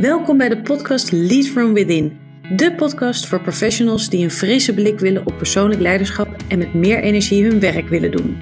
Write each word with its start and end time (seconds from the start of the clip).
Welkom 0.00 0.38
bij 0.38 0.48
de 0.48 0.60
podcast 0.60 1.12
Lead 1.12 1.46
From 1.46 1.72
Within. 1.72 2.18
De 2.56 2.74
podcast 2.74 3.26
voor 3.26 3.40
professionals 3.40 4.08
die 4.08 4.24
een 4.24 4.30
frisse 4.30 4.74
blik 4.74 4.98
willen 4.98 5.26
op 5.26 5.36
persoonlijk 5.36 5.80
leiderschap 5.80 6.36
en 6.48 6.58
met 6.58 6.74
meer 6.74 7.02
energie 7.02 7.44
hun 7.44 7.60
werk 7.60 7.88
willen 7.88 8.10
doen. 8.10 8.36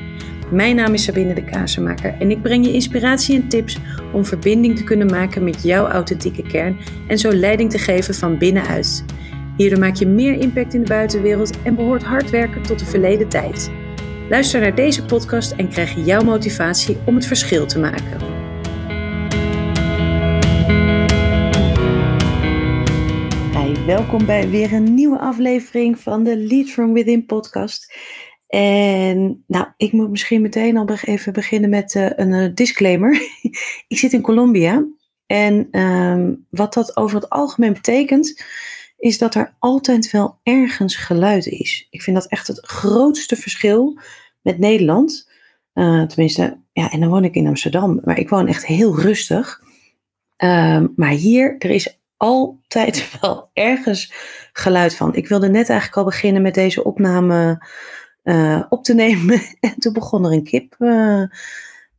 Mijn 0.51 0.77
naam 0.77 0.95
is 0.95 1.05
Sabine 1.05 1.35
de 1.35 1.45
Kazenmaker 1.45 2.15
en 2.19 2.31
ik 2.31 2.43
breng 2.43 2.67
je 2.67 2.73
inspiratie 2.73 3.37
en 3.37 3.49
tips 3.49 3.79
om 4.13 4.25
verbinding 4.25 4.77
te 4.77 4.85
kunnen 4.85 5.07
maken 5.07 5.45
met 5.45 5.63
jouw 5.63 5.87
authentieke 5.87 6.43
kern 6.43 6.77
en 7.09 7.19
zo 7.19 7.33
leiding 7.33 7.71
te 7.71 7.79
geven 7.79 8.15
van 8.15 8.39
binnenuit. 8.39 9.05
Hierdoor 9.57 9.79
maak 9.79 9.97
je 9.97 10.07
meer 10.07 10.35
impact 10.41 10.75
in 10.75 10.81
de 10.83 10.89
buitenwereld 10.89 11.63
en 11.63 11.75
behoort 11.75 12.03
hard 12.03 12.31
werken 12.31 12.63
tot 12.63 12.79
de 12.79 12.85
verleden 12.85 13.29
tijd. 13.29 13.71
Luister 14.29 14.61
naar 14.61 14.75
deze 14.75 15.05
podcast 15.05 15.53
en 15.53 15.69
krijg 15.69 16.07
jouw 16.07 16.23
motivatie 16.23 16.97
om 17.05 17.15
het 17.15 17.27
verschil 17.27 17.67
te 17.67 17.79
maken. 17.79 18.42
Welkom 23.87 24.27
bij 24.27 24.49
weer 24.49 24.73
een 24.73 24.95
nieuwe 24.95 25.19
aflevering 25.19 25.99
van 25.99 26.25
de 26.25 26.37
Lead 26.37 26.69
From 26.69 26.93
Within 26.93 27.27
podcast. 27.27 27.95
En 28.47 29.45
nou, 29.47 29.67
ik 29.77 29.93
moet 29.93 30.11
misschien 30.11 30.43
meteen 30.43 30.77
al 30.77 30.89
even 31.05 31.33
beginnen 31.33 31.71
met 31.71 31.95
uh, 31.95 32.11
een 32.17 32.33
uh, 32.33 32.55
disclaimer. 32.55 33.13
ik 33.89 33.99
zit 33.99 34.13
in 34.13 34.21
Colombia 34.21 34.87
en 35.27 35.69
ehm, 35.71 36.35
wat 36.51 36.75
dat 36.75 36.97
over 36.97 37.21
het 37.21 37.31
algemeen 37.31 37.73
betekent, 37.73 38.45
is 38.99 39.19
dat 39.19 39.35
er 39.35 39.55
altijd 39.59 40.11
wel 40.11 40.39
ergens 40.43 40.97
geluid 40.97 41.47
is. 41.47 41.87
Ik 41.91 42.03
vind 42.03 42.17
dat 42.17 42.27
echt 42.27 42.47
het 42.47 42.67
grootste 42.67 43.37
verschil 43.37 43.99
met 44.43 44.59
Nederland. 44.59 45.31
Uh, 45.75 46.03
tenminste, 46.03 46.59
ja, 46.73 46.91
en 46.91 47.01
dan 47.01 47.09
woon 47.11 47.25
ik 47.25 47.35
in 47.35 47.47
Amsterdam, 47.47 48.01
maar 48.05 48.19
ik 48.19 48.29
woon 48.29 48.47
echt 48.47 48.67
heel 48.67 49.01
rustig. 49.01 49.61
Ehm, 50.37 50.87
maar 50.97 51.11
hier, 51.11 51.57
er 51.59 51.71
is 51.71 52.02
altijd 52.23 53.09
wel 53.21 53.51
ergens 53.53 54.13
geluid 54.53 54.95
van. 54.95 55.15
Ik 55.15 55.29
wilde 55.29 55.49
net 55.49 55.69
eigenlijk 55.69 55.99
al 55.99 56.05
beginnen 56.05 56.43
met 56.43 56.55
deze 56.55 56.85
opname 56.85 57.67
uh, 58.25 58.63
op 58.69 58.85
te 58.85 58.95
nemen. 58.95 59.41
En 59.61 59.75
toen 59.79 59.93
begon 59.93 60.25
er 60.25 60.33
een 60.33 60.45
kip 60.45 60.75
uh, 60.79 61.23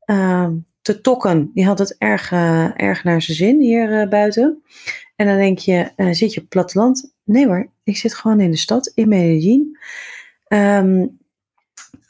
uh, 0.06 0.50
te 0.82 1.02
tokken. 1.02 1.52
Die 1.54 1.66
had 1.66 1.80
het 1.80 1.96
erg, 1.98 2.32
erg 2.76 3.04
naar 3.04 3.22
zijn 3.22 3.38
zin 3.38 3.60
hier 3.60 4.08
buiten. 4.08 4.64
En 5.16 5.28
dan 5.28 5.38
denk 5.38 5.58
je, 5.58 5.92
zit 6.12 6.34
je 6.34 6.42
op 6.42 6.50
platteland? 6.50 7.14
Nee 7.24 7.46
hoor, 7.46 7.70
ik 7.84 7.98
zit 7.98 8.16
gewoon 8.16 8.40
in 8.40 8.52
de 8.52 8.58
stad, 8.58 8.92
in 8.96 9.08
Medellin. 9.08 9.78
Um, 10.48 11.18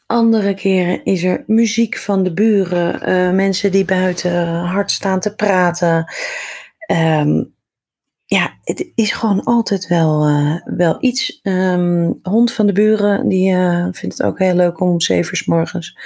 andere 0.05 0.53
keren 0.53 1.03
is 1.03 1.23
er 1.23 1.43
muziek 1.47 1.97
van 1.97 2.23
de 2.23 2.33
buren, 2.33 3.35
mensen 3.35 3.71
die 3.71 3.85
buiten 3.85 4.47
hard 4.55 4.91
staan 4.91 5.19
te 5.19 5.35
praten. 5.35 6.13
Um, 6.91 7.52
ja, 8.33 8.57
het 8.63 8.91
is 8.95 9.11
gewoon 9.11 9.43
altijd 9.43 9.87
wel, 9.87 10.29
uh, 10.29 10.55
wel 10.65 10.97
iets. 10.99 11.39
Um, 11.43 12.19
hond 12.23 12.51
van 12.51 12.65
de 12.65 12.71
buren, 12.71 13.27
die 13.27 13.51
uh, 13.51 13.87
vindt 13.91 14.17
het 14.17 14.23
ook 14.23 14.39
heel 14.39 14.55
leuk 14.55 14.79
om 14.79 14.89
om 14.89 15.01
zeven 15.01 15.37
uur 15.37 15.43
morgens 15.45 15.97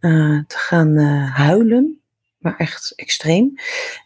uh, 0.00 0.40
te 0.46 0.56
gaan 0.56 0.96
huilen. 1.26 2.00
Maar 2.38 2.56
echt 2.56 2.92
extreem. 2.96 3.42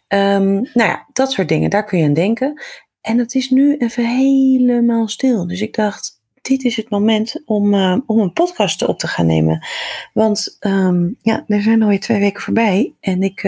Um, 0.07 0.51
nou 0.53 0.89
ja, 0.89 1.05
dat 1.13 1.31
soort 1.31 1.49
dingen, 1.49 1.69
daar 1.69 1.85
kun 1.85 1.99
je 1.99 2.05
aan 2.05 2.13
denken. 2.13 2.61
En 3.01 3.17
het 3.17 3.35
is 3.35 3.49
nu 3.49 3.77
even 3.77 4.05
helemaal 4.05 5.07
stil. 5.07 5.47
Dus 5.47 5.61
ik 5.61 5.75
dacht, 5.75 6.21
dit 6.41 6.63
is 6.63 6.75
het 6.75 6.89
moment 6.89 7.41
om, 7.45 7.73
om 8.05 8.19
een 8.19 8.33
podcast 8.33 8.87
op 8.87 8.99
te 8.99 9.07
gaan 9.07 9.25
nemen. 9.25 9.65
Want 10.13 10.57
um, 10.59 11.17
ja, 11.21 11.43
er 11.47 11.61
zijn 11.61 11.81
alweer 11.81 11.99
twee 11.99 12.19
weken 12.19 12.41
voorbij. 12.41 12.93
En 12.99 13.23
ik 13.23 13.41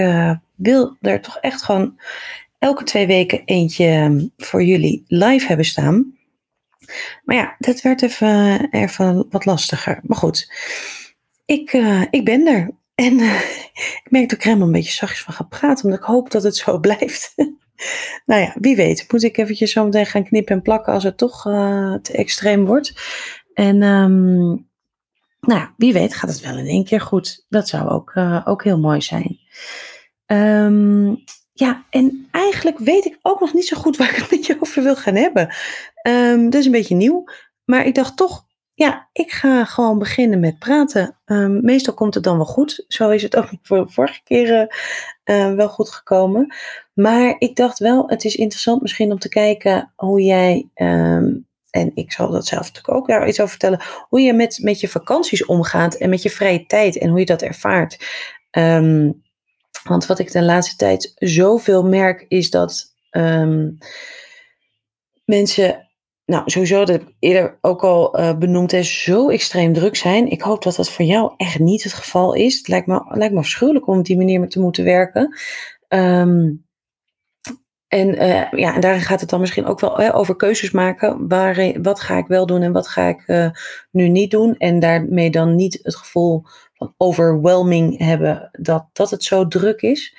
wil 0.56 0.98
er 1.02 1.22
toch 1.22 1.38
echt 1.38 1.64
gewoon 1.64 1.98
elke 2.60 2.84
twee 2.84 3.08
weken 3.08 3.42
eentje 3.46 3.86
ehm, 3.86 4.28
voor 4.38 4.64
jullie 4.64 5.04
live 5.08 5.48
hebben 5.48 5.66
staan. 5.66 6.18
Maar 7.24 7.36
ja, 7.36 7.56
dat 7.60 7.82
werd 7.82 8.02
even, 8.02 8.68
even 8.72 9.26
wat 9.30 9.46
lastiger. 9.46 10.00
Maar 10.04 10.18
goed, 10.18 10.52
ik, 11.46 11.74
uh, 11.74 12.04
ik 12.10 12.26
ben 12.26 12.48
er. 12.48 12.70
En 13.00 13.20
uh, 13.20 13.42
ik 13.74 14.08
merk 14.10 14.30
dat 14.30 14.38
ik 14.38 14.44
er 14.44 14.48
helemaal 14.48 14.68
een 14.68 14.74
beetje 14.74 14.92
zachtjes 14.92 15.24
van 15.24 15.34
ga 15.34 15.44
praten, 15.44 15.84
omdat 15.84 16.00
ik 16.00 16.06
hoop 16.06 16.32
dat 16.32 16.44
het 16.44 16.56
zo 16.56 16.80
blijft. 16.88 17.34
nou 18.26 18.42
ja, 18.42 18.56
wie 18.60 18.76
weet, 18.76 19.12
moet 19.12 19.24
ik 19.24 19.38
eventjes 19.38 19.72
zo 19.72 19.84
meteen 19.84 20.06
gaan 20.06 20.24
knippen 20.24 20.56
en 20.56 20.62
plakken 20.62 20.94
als 20.94 21.04
het 21.04 21.18
toch 21.18 21.42
te 22.02 22.12
extreem 22.12 22.66
wordt. 22.66 22.94
En 23.54 23.82
um, 23.82 24.48
nou 25.40 25.60
ja, 25.60 25.74
wie 25.78 25.94
weet 25.94 26.16
gaat 26.16 26.30
het 26.30 26.42
wel 26.42 26.58
in 26.58 26.66
één 26.66 26.84
keer 26.84 27.02
goed. 27.02 27.46
Dat 27.50 27.68
zou 27.68 27.90
ook, 27.90 28.14
ook 28.46 28.64
heel 28.64 28.80
mooi 28.80 29.02
zijn. 29.02 29.40
Um, 30.26 31.24
ja, 31.60 31.84
en 31.90 32.28
eigenlijk 32.32 32.80
weet 32.80 33.06
ik 33.06 33.20
ook 33.22 33.40
nog 33.40 33.54
niet 33.54 33.68
zo 33.68 33.78
goed 33.78 33.98
waar 33.98 34.10
ik 34.10 34.16
het 34.16 34.32
met 34.32 34.46
je 34.46 34.58
over 34.60 34.84
wil 34.84 34.96
gaan 34.96 35.16
hebben. 35.16 35.56
Um, 36.08 36.50
dat 36.50 36.60
is 36.60 36.66
een 36.66 36.72
beetje 36.72 36.96
nieuw. 36.96 37.24
Maar 37.66 37.86
ik 37.86 37.96
dacht 37.96 38.18
toch, 38.18 38.46
ja, 38.74 39.10
ik 39.14 39.32
ga 39.32 39.66
gewoon 39.66 40.00
beginnen 40.00 40.40
met 40.40 40.60
praten. 40.60 41.18
Um, 41.26 41.60
meestal 41.62 41.94
komt 41.94 42.14
het 42.14 42.24
dan 42.24 42.36
wel 42.36 42.46
goed. 42.46 42.86
Zo 42.88 43.10
is 43.10 43.24
het 43.24 43.36
ook 43.38 43.50
voor 43.62 43.86
de 43.86 43.92
vorige 43.92 44.24
keren 44.24 44.76
uh, 45.26 45.54
wel 45.54 45.70
goed 45.70 45.90
gekomen. 45.90 46.54
Maar 46.94 47.36
ik 47.38 47.56
dacht 47.56 47.80
wel, 47.80 48.08
het 48.08 48.26
is 48.26 48.36
interessant 48.36 48.82
misschien 48.82 49.12
om 49.12 49.20
te 49.20 49.30
kijken 49.30 49.94
hoe 49.96 50.22
jij, 50.22 50.70
en 50.74 51.92
ik 51.94 52.12
zal 52.12 52.32
dat 52.32 52.46
zelf 52.46 52.68
natuurlijk 52.68 52.98
ook 52.98 53.08
daar 53.08 53.28
iets 53.28 53.40
over 53.40 53.50
vertellen, 53.50 53.82
hoe 54.10 54.22
je 54.22 54.34
met, 54.34 54.60
met 54.62 54.80
je 54.80 54.88
vakanties 54.88 55.46
omgaat 55.46 55.96
en 55.96 56.10
met 56.10 56.22
je 56.22 56.30
vrije 56.30 56.66
tijd 56.66 56.98
en 56.98 57.10
hoe 57.10 57.20
je 57.20 57.26
dat 57.26 57.42
ervaart. 57.42 57.98
Um, 58.52 59.22
want 59.84 60.06
wat 60.06 60.20
ik 60.20 60.32
de 60.32 60.44
laatste 60.44 60.76
tijd 60.76 61.12
zoveel 61.16 61.86
merk 61.86 62.26
is 62.28 62.50
dat 62.50 62.96
um, 63.12 63.78
mensen, 65.26 65.90
nou 66.26 66.44
sowieso, 66.46 66.78
dat 66.80 66.88
heb 66.88 67.02
ik 67.02 67.16
eerder 67.20 67.58
ook 67.62 67.84
al 67.84 68.20
uh, 68.20 68.38
benoemd, 68.38 68.74
is 68.74 69.04
zo 69.04 69.30
extreem 69.30 69.74
druk 69.74 69.96
zijn. 69.96 70.32
Ik 70.32 70.42
hoop 70.42 70.64
dat 70.64 70.76
dat 70.76 70.92
voor 70.92 71.06
jou 71.06 71.34
echt 71.38 71.60
niet 71.60 71.84
het 71.84 71.94
geval 71.94 72.34
is. 72.34 72.58
Het 72.58 72.68
lijkt 72.68 72.88
me, 72.88 73.06
lijkt 73.08 73.34
me 73.34 73.40
afschuwelijk 73.40 73.88
om 73.88 73.98
op 73.98 74.06
die 74.06 74.18
manier 74.18 74.50
te 74.50 74.60
moeten 74.60 74.84
werken. 74.84 75.38
Um, 75.88 76.68
en 77.88 78.08
uh, 78.08 78.52
ja, 78.52 78.76
en 78.76 78.82
daarin 78.82 79.02
gaat 79.02 79.20
het 79.22 79.30
dan 79.30 79.40
misschien 79.40 79.66
ook 79.66 79.80
wel 79.80 80.14
over 80.14 80.36
keuzes 80.36 80.72
maken. 80.72 81.28
Waar, 81.28 81.82
wat 81.82 82.00
ga 82.00 82.18
ik 82.18 82.28
wel 82.28 82.46
doen 82.46 82.62
en 82.62 82.72
wat 82.72 82.88
ga 82.88 83.08
ik 83.08 83.24
uh, 83.28 83.50
nu 83.92 84.10
niet 84.10 84.32
doen? 84.32 84.56
En 84.58 84.80
daarmee 84.80 85.32
dan 85.32 85.56
niet 85.56 85.80
het 85.82 85.96
gevoel 85.96 86.44
overwhelming 86.98 87.98
hebben 87.98 88.50
dat, 88.52 88.86
dat 88.94 89.10
het 89.10 89.24
zo 89.24 89.48
druk 89.48 89.82
is. 89.82 90.16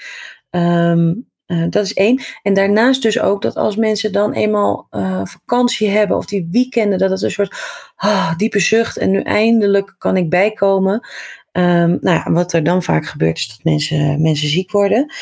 Um, 0.50 1.28
uh, 1.46 1.64
dat 1.70 1.84
is 1.84 1.94
één. 1.94 2.22
En 2.42 2.54
daarnaast 2.54 3.02
dus 3.02 3.20
ook 3.20 3.42
dat 3.42 3.56
als 3.56 3.76
mensen 3.76 4.12
dan 4.12 4.32
eenmaal 4.32 4.86
uh, 4.90 5.20
vakantie 5.24 5.88
hebben 5.88 6.16
of 6.16 6.26
die 6.26 6.48
weekenden, 6.50 6.98
dat 6.98 7.10
het 7.10 7.22
een 7.22 7.30
soort 7.30 7.56
oh, 7.96 8.36
diepe 8.36 8.58
zucht 8.58 8.96
en 8.96 9.10
nu 9.10 9.20
eindelijk 9.20 9.94
kan 9.98 10.16
ik 10.16 10.30
bijkomen. 10.30 11.08
Um, 11.52 11.98
nou 12.00 12.16
ja, 12.16 12.32
wat 12.32 12.52
er 12.52 12.64
dan 12.64 12.82
vaak 12.82 13.06
gebeurt 13.06 13.38
is 13.38 13.48
dat 13.48 13.64
mensen, 13.64 14.22
mensen 14.22 14.48
ziek 14.48 14.70
worden. 14.70 15.14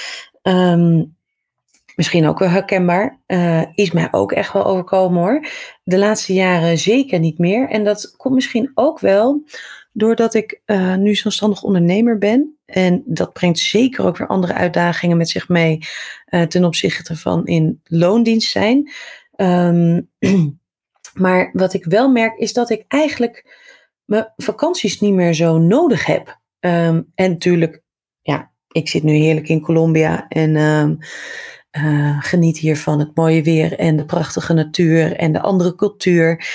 Um, 0.43 1.17
misschien 1.97 2.27
ook 2.27 2.39
wel 2.39 2.49
herkenbaar. 2.49 3.19
Uh, 3.27 3.63
is 3.75 3.91
mij 3.91 4.09
ook 4.11 4.33
echt 4.33 4.53
wel 4.53 4.65
overkomen 4.65 5.23
hoor. 5.23 5.47
De 5.83 5.99
laatste 5.99 6.33
jaren 6.33 6.79
zeker 6.79 7.19
niet 7.19 7.39
meer. 7.39 7.69
En 7.69 7.85
dat 7.85 8.15
komt 8.17 8.35
misschien 8.35 8.71
ook 8.75 9.01
wel 9.01 9.43
doordat 9.99 10.35
ik 10.35 10.61
uh, 10.67 10.95
nu 10.95 11.15
zelfstandig 11.15 11.63
ondernemer 11.63 12.19
ben. 12.19 12.59
En 12.65 13.03
dat 13.07 13.33
brengt 13.33 13.59
zeker 13.59 14.05
ook 14.05 14.17
weer 14.17 14.27
andere 14.27 14.55
uitdagingen 14.55 15.17
met 15.17 15.29
zich 15.29 15.49
mee 15.49 15.79
uh, 16.31 16.43
ten 16.43 16.65
opzichte 16.65 17.17
van 17.17 17.47
in 17.47 17.81
loondienst 17.85 18.51
zijn. 18.51 18.91
Um, 19.37 20.11
maar 21.23 21.51
wat 21.53 21.75
ik 21.75 21.85
wel 21.85 22.11
merk 22.11 22.39
is 22.39 22.53
dat 22.53 22.71
ik 22.71 22.85
eigenlijk 22.89 23.57
mijn 24.05 24.33
vakanties 24.37 25.01
niet 25.01 25.15
meer 25.15 25.35
zo 25.35 25.59
nodig 25.59 26.07
heb. 26.07 26.39
Um, 26.61 27.13
en 27.15 27.31
natuurlijk, 27.31 27.83
ja, 28.23 28.51
ik 28.69 28.89
zit 28.89 29.03
nu 29.03 29.13
heerlijk 29.13 29.49
in 29.49 29.61
Colombia 29.61 30.29
en 30.29 30.57
um, 30.57 30.99
uh, 31.79 32.23
geniet 32.23 32.59
hier 32.59 32.77
van 32.77 32.99
het 32.99 33.17
mooie 33.17 33.43
weer 33.43 33.79
en 33.79 33.97
de 33.97 34.05
prachtige 34.05 34.53
natuur 34.53 35.17
en 35.17 35.33
de 35.33 35.41
andere 35.41 35.75
cultuur. 35.75 36.47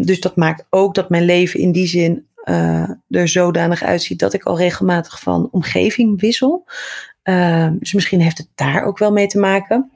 Dus 0.00 0.20
dat 0.20 0.36
maakt 0.36 0.66
ook 0.70 0.94
dat 0.94 1.08
mijn 1.08 1.24
leven 1.24 1.60
in 1.60 1.72
die 1.72 1.86
zin 1.86 2.26
uh, 2.48 2.90
er 3.08 3.28
zodanig 3.28 3.82
uitziet 3.82 4.18
dat 4.18 4.32
ik 4.32 4.42
al 4.42 4.58
regelmatig 4.58 5.20
van 5.20 5.48
omgeving 5.50 6.20
wissel. 6.20 6.68
Uh, 7.24 7.70
dus 7.78 7.92
misschien 7.92 8.20
heeft 8.20 8.38
het 8.38 8.50
daar 8.54 8.84
ook 8.84 8.98
wel 8.98 9.12
mee 9.12 9.26
te 9.26 9.38
maken. 9.38 9.92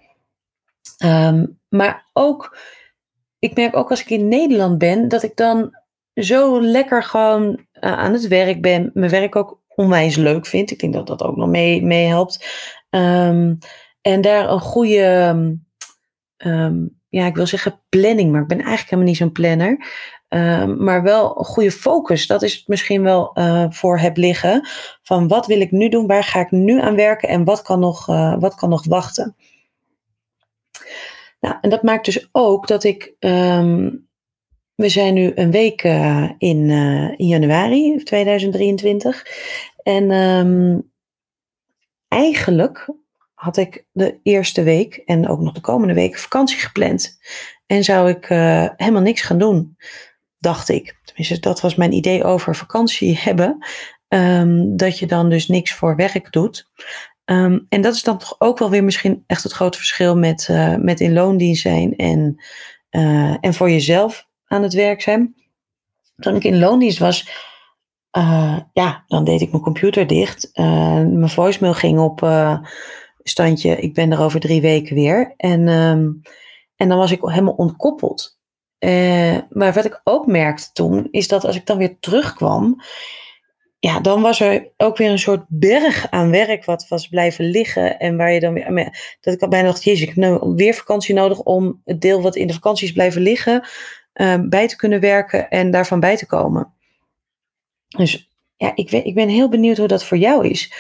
Um, 1.04 1.58
maar 1.68 2.08
ook, 2.12 2.58
ik 3.38 3.56
merk 3.56 3.76
ook 3.76 3.90
als 3.90 4.00
ik 4.00 4.10
in 4.10 4.28
Nederland 4.28 4.78
ben, 4.78 5.08
dat 5.08 5.22
ik 5.22 5.36
dan 5.36 5.76
zo 6.14 6.62
lekker 6.62 7.02
gewoon 7.02 7.44
uh, 7.50 7.60
aan 7.98 8.12
het 8.12 8.28
werk 8.28 8.62
ben. 8.62 8.90
Mijn 8.94 9.10
werk 9.10 9.36
ook 9.36 9.60
onwijs 9.68 10.16
leuk 10.16 10.46
vind. 10.46 10.70
Ik 10.70 10.78
denk 10.78 10.92
dat 10.92 11.06
dat 11.06 11.22
ook 11.22 11.36
nog 11.36 11.48
mee, 11.48 11.82
mee 11.82 12.06
helpt. 12.06 12.46
Um, 12.90 13.58
en 14.00 14.20
daar 14.20 14.50
een 14.50 14.60
goede, 14.60 15.58
ja, 17.08 17.26
ik 17.26 17.34
wil 17.34 17.46
zeggen 17.46 17.81
planning, 17.88 18.32
maar 18.32 18.43
ik 18.43 18.46
ben 18.46 18.58
eigenlijk 18.58 18.90
helemaal 18.90 19.08
niet 19.08 19.20
zo'n 19.20 19.32
planner. 19.32 19.87
Um, 20.28 20.84
maar 20.84 21.02
wel 21.02 21.38
een 21.38 21.44
goede 21.44 21.72
focus. 21.72 22.26
Dat 22.26 22.43
is 22.43 22.66
misschien 22.66 23.02
wel 23.02 23.31
uh, 23.34 23.66
voor 23.69 23.99
heb 23.99 24.16
liggen. 24.16 24.69
Van 25.02 25.28
wat 25.28 25.46
wil 25.46 25.60
ik 25.60 25.70
nu 25.70 25.88
doen? 25.88 26.06
Waar 26.06 26.25
ga 26.25 26.40
ik 26.40 26.50
nu 26.50 26.81
aan 26.81 26.94
werken? 26.94 27.28
En 27.28 27.44
wat 27.44 27.62
kan 27.62 27.81
nog, 27.81 28.08
uh, 28.08 28.37
wat 28.38 28.55
kan 28.55 28.69
nog 28.69 28.87
wachten? 28.87 29.37
Nou, 31.40 31.56
en 31.60 31.70
dat 31.70 31.82
maakt 31.82 32.05
dus 32.05 32.28
ook 32.32 32.66
dat 32.66 32.84
ik. 32.84 33.14
ehm, 33.19 33.88
we 34.75 34.88
zijn 34.88 35.14
nu 35.14 35.32
een 35.34 35.50
week 35.50 35.82
eh, 35.82 36.31
in, 36.38 36.70
eh, 36.70 37.14
in 37.16 37.26
januari 37.26 38.02
2023. 38.05 39.26
En 39.82 40.10
ehm, 40.10 40.81
eigenlijk 42.08 42.88
had 43.38 43.56
ik 43.56 43.85
de 43.93 44.19
eerste 44.23 44.62
week 44.62 44.96
en 44.96 45.29
ook 45.29 45.40
nog 45.40 45.52
de 45.52 45.61
komende 45.61 45.94
week 45.94 46.19
vakantie 46.19 46.58
gepland. 46.58 47.19
En 47.67 47.85
zou 47.85 48.08
ik 48.08 48.31
eh, 48.31 48.69
helemaal 48.76 49.02
niks 49.02 49.20
gaan 49.20 49.38
doen, 49.38 49.76
dacht 50.38 50.69
ik. 50.69 50.99
Tenminste, 51.05 51.40
dat 51.40 51.61
was 51.61 51.75
mijn 51.75 51.93
idee 51.93 52.25
over 52.25 52.56
vakantie 52.56 53.19
hebben. 53.29 53.67
Ehm, 54.08 54.76
dat 54.76 54.99
je 54.99 55.06
dan 55.06 55.29
dus 55.29 55.49
niks 55.49 55.73
voor 55.73 55.96
werk 55.96 56.32
doet. 56.32 56.70
Ehm, 57.25 57.58
en 57.69 57.81
dat 57.81 57.94
is 57.94 58.02
dan 58.02 58.19
toch 58.19 58.35
ook 58.38 58.58
wel 58.58 58.70
weer 58.70 58.85
misschien 58.85 59.25
echt 59.26 59.43
het 59.43 59.52
grote 59.52 59.79
verschil 59.79 60.17
met, 60.17 60.49
eh, 60.49 60.75
met 60.75 61.00
in 61.00 61.12
loondienst 61.12 61.62
zijn 61.62 61.96
en, 61.96 62.43
eh, 62.91 63.37
en 63.41 63.55
voor 63.55 63.70
jezelf 63.70 64.26
aan 64.46 64.62
het 64.62 64.75
werk 64.75 65.02
zijn. 65.02 65.34
Toen 66.17 66.34
ik 66.34 66.44
in 66.44 66.58
loondienst 66.58 66.99
was, 66.99 67.46
ja, 68.73 69.05
dan 69.06 69.25
deed 69.25 69.41
ik 69.41 69.50
mijn 69.50 69.62
computer 69.62 70.06
dicht. 70.06 70.50
Mijn 70.55 71.29
voicemail 71.29 71.75
ging 71.75 71.99
op 71.99 72.20
standje, 73.28 73.76
ik 73.76 73.94
ben 73.94 74.12
er 74.12 74.20
over 74.20 74.40
drie 74.40 74.60
weken 74.60 74.94
weer. 74.94 75.34
En, 75.36 75.69
ehm, 75.69 76.10
en 76.76 76.88
dan 76.88 76.98
was 76.98 77.10
ik 77.10 77.20
helemaal 77.20 77.54
ontkoppeld. 77.54 78.38
Eh, 78.78 79.38
maar 79.50 79.72
wat 79.72 79.84
ik 79.84 80.00
ook 80.04 80.26
merkte 80.26 80.72
toen, 80.72 81.08
is 81.10 81.28
dat 81.28 81.44
als 81.44 81.56
ik 81.56 81.66
dan 81.66 81.78
weer 81.78 81.96
terugkwam, 82.00 82.80
ja, 83.78 84.00
dan 84.00 84.22
was 84.22 84.40
er 84.40 84.72
ook 84.76 84.96
weer 84.96 85.10
een 85.10 85.19
soort 85.19 85.44
berg 85.48 86.10
aan 86.10 86.30
werk 86.30 86.64
wat 86.64 86.88
was 86.88 87.08
blijven 87.08 87.44
liggen. 87.44 87.98
En 87.98 88.16
waar 88.16 88.32
je 88.32 88.40
dan 88.40 88.52
weer, 88.52 89.16
dat 89.20 89.34
ik 89.34 89.42
al 89.42 89.48
bijna 89.48 89.69
dacht, 89.69 89.84
jezus, 89.84 90.08
ik 90.08 90.14
heb 90.14 90.16
nu 90.16 90.54
weer 90.54 90.74
vakantie 90.74 91.14
nodig 91.14 91.40
om 91.40 91.81
het 91.84 92.00
deel 92.00 92.22
wat 92.22 92.36
in 92.36 92.46
de 92.46 92.52
vakantie 92.52 92.86
is 92.86 92.92
blijven 92.92 93.22
liggen, 93.22 93.69
eh, 94.12 94.40
bij 94.48 94.69
te 94.69 94.76
kunnen 94.76 95.00
werken 95.00 95.48
en 95.48 95.70
daarvan 95.70 96.00
bij 96.00 96.16
te 96.16 96.26
komen. 96.26 96.72
Dus 97.96 98.31
ja, 98.56 98.72
ik, 98.74 98.90
ik 98.90 99.14
ben 99.14 99.28
heel 99.28 99.48
benieuwd 99.48 99.76
hoe 99.76 99.88
dat 99.88 100.04
voor 100.04 100.19
jou 100.19 100.48
is. 100.48 100.72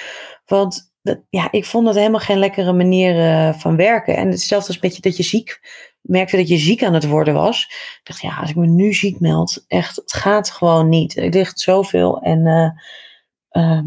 Want 0.46 0.87
dat, 1.02 1.20
ja, 1.30 1.48
ik 1.50 1.64
vond 1.64 1.86
dat 1.86 1.94
helemaal 1.94 2.20
geen 2.20 2.38
lekkere 2.38 2.72
manier 2.72 3.18
eh, 3.18 3.54
van 3.54 3.76
werken. 3.76 4.16
En 4.16 4.28
hetzelfde 4.28 4.68
als 4.68 4.78
beetje 4.78 5.02
dat 5.02 5.16
je 5.16 5.22
ziek 5.22 5.60
merkte 6.08 6.36
dat 6.36 6.48
je 6.48 6.56
ziek 6.56 6.82
aan 6.82 6.94
het 6.94 7.06
worden 7.06 7.34
was. 7.34 7.64
Ik 7.64 8.00
dacht, 8.02 8.20
ja, 8.20 8.36
als 8.40 8.50
ik 8.50 8.56
me 8.56 8.66
nu 8.66 8.92
ziek 8.92 9.20
meld, 9.20 9.64
echt, 9.66 9.96
het 9.96 10.12
gaat 10.12 10.50
gewoon 10.50 10.88
niet. 10.88 11.16
Er 11.16 11.30
ligt 11.30 11.60
zoveel 11.60 12.20
en 12.20 12.46
eh, 12.46 12.70
ehm, 13.48 13.86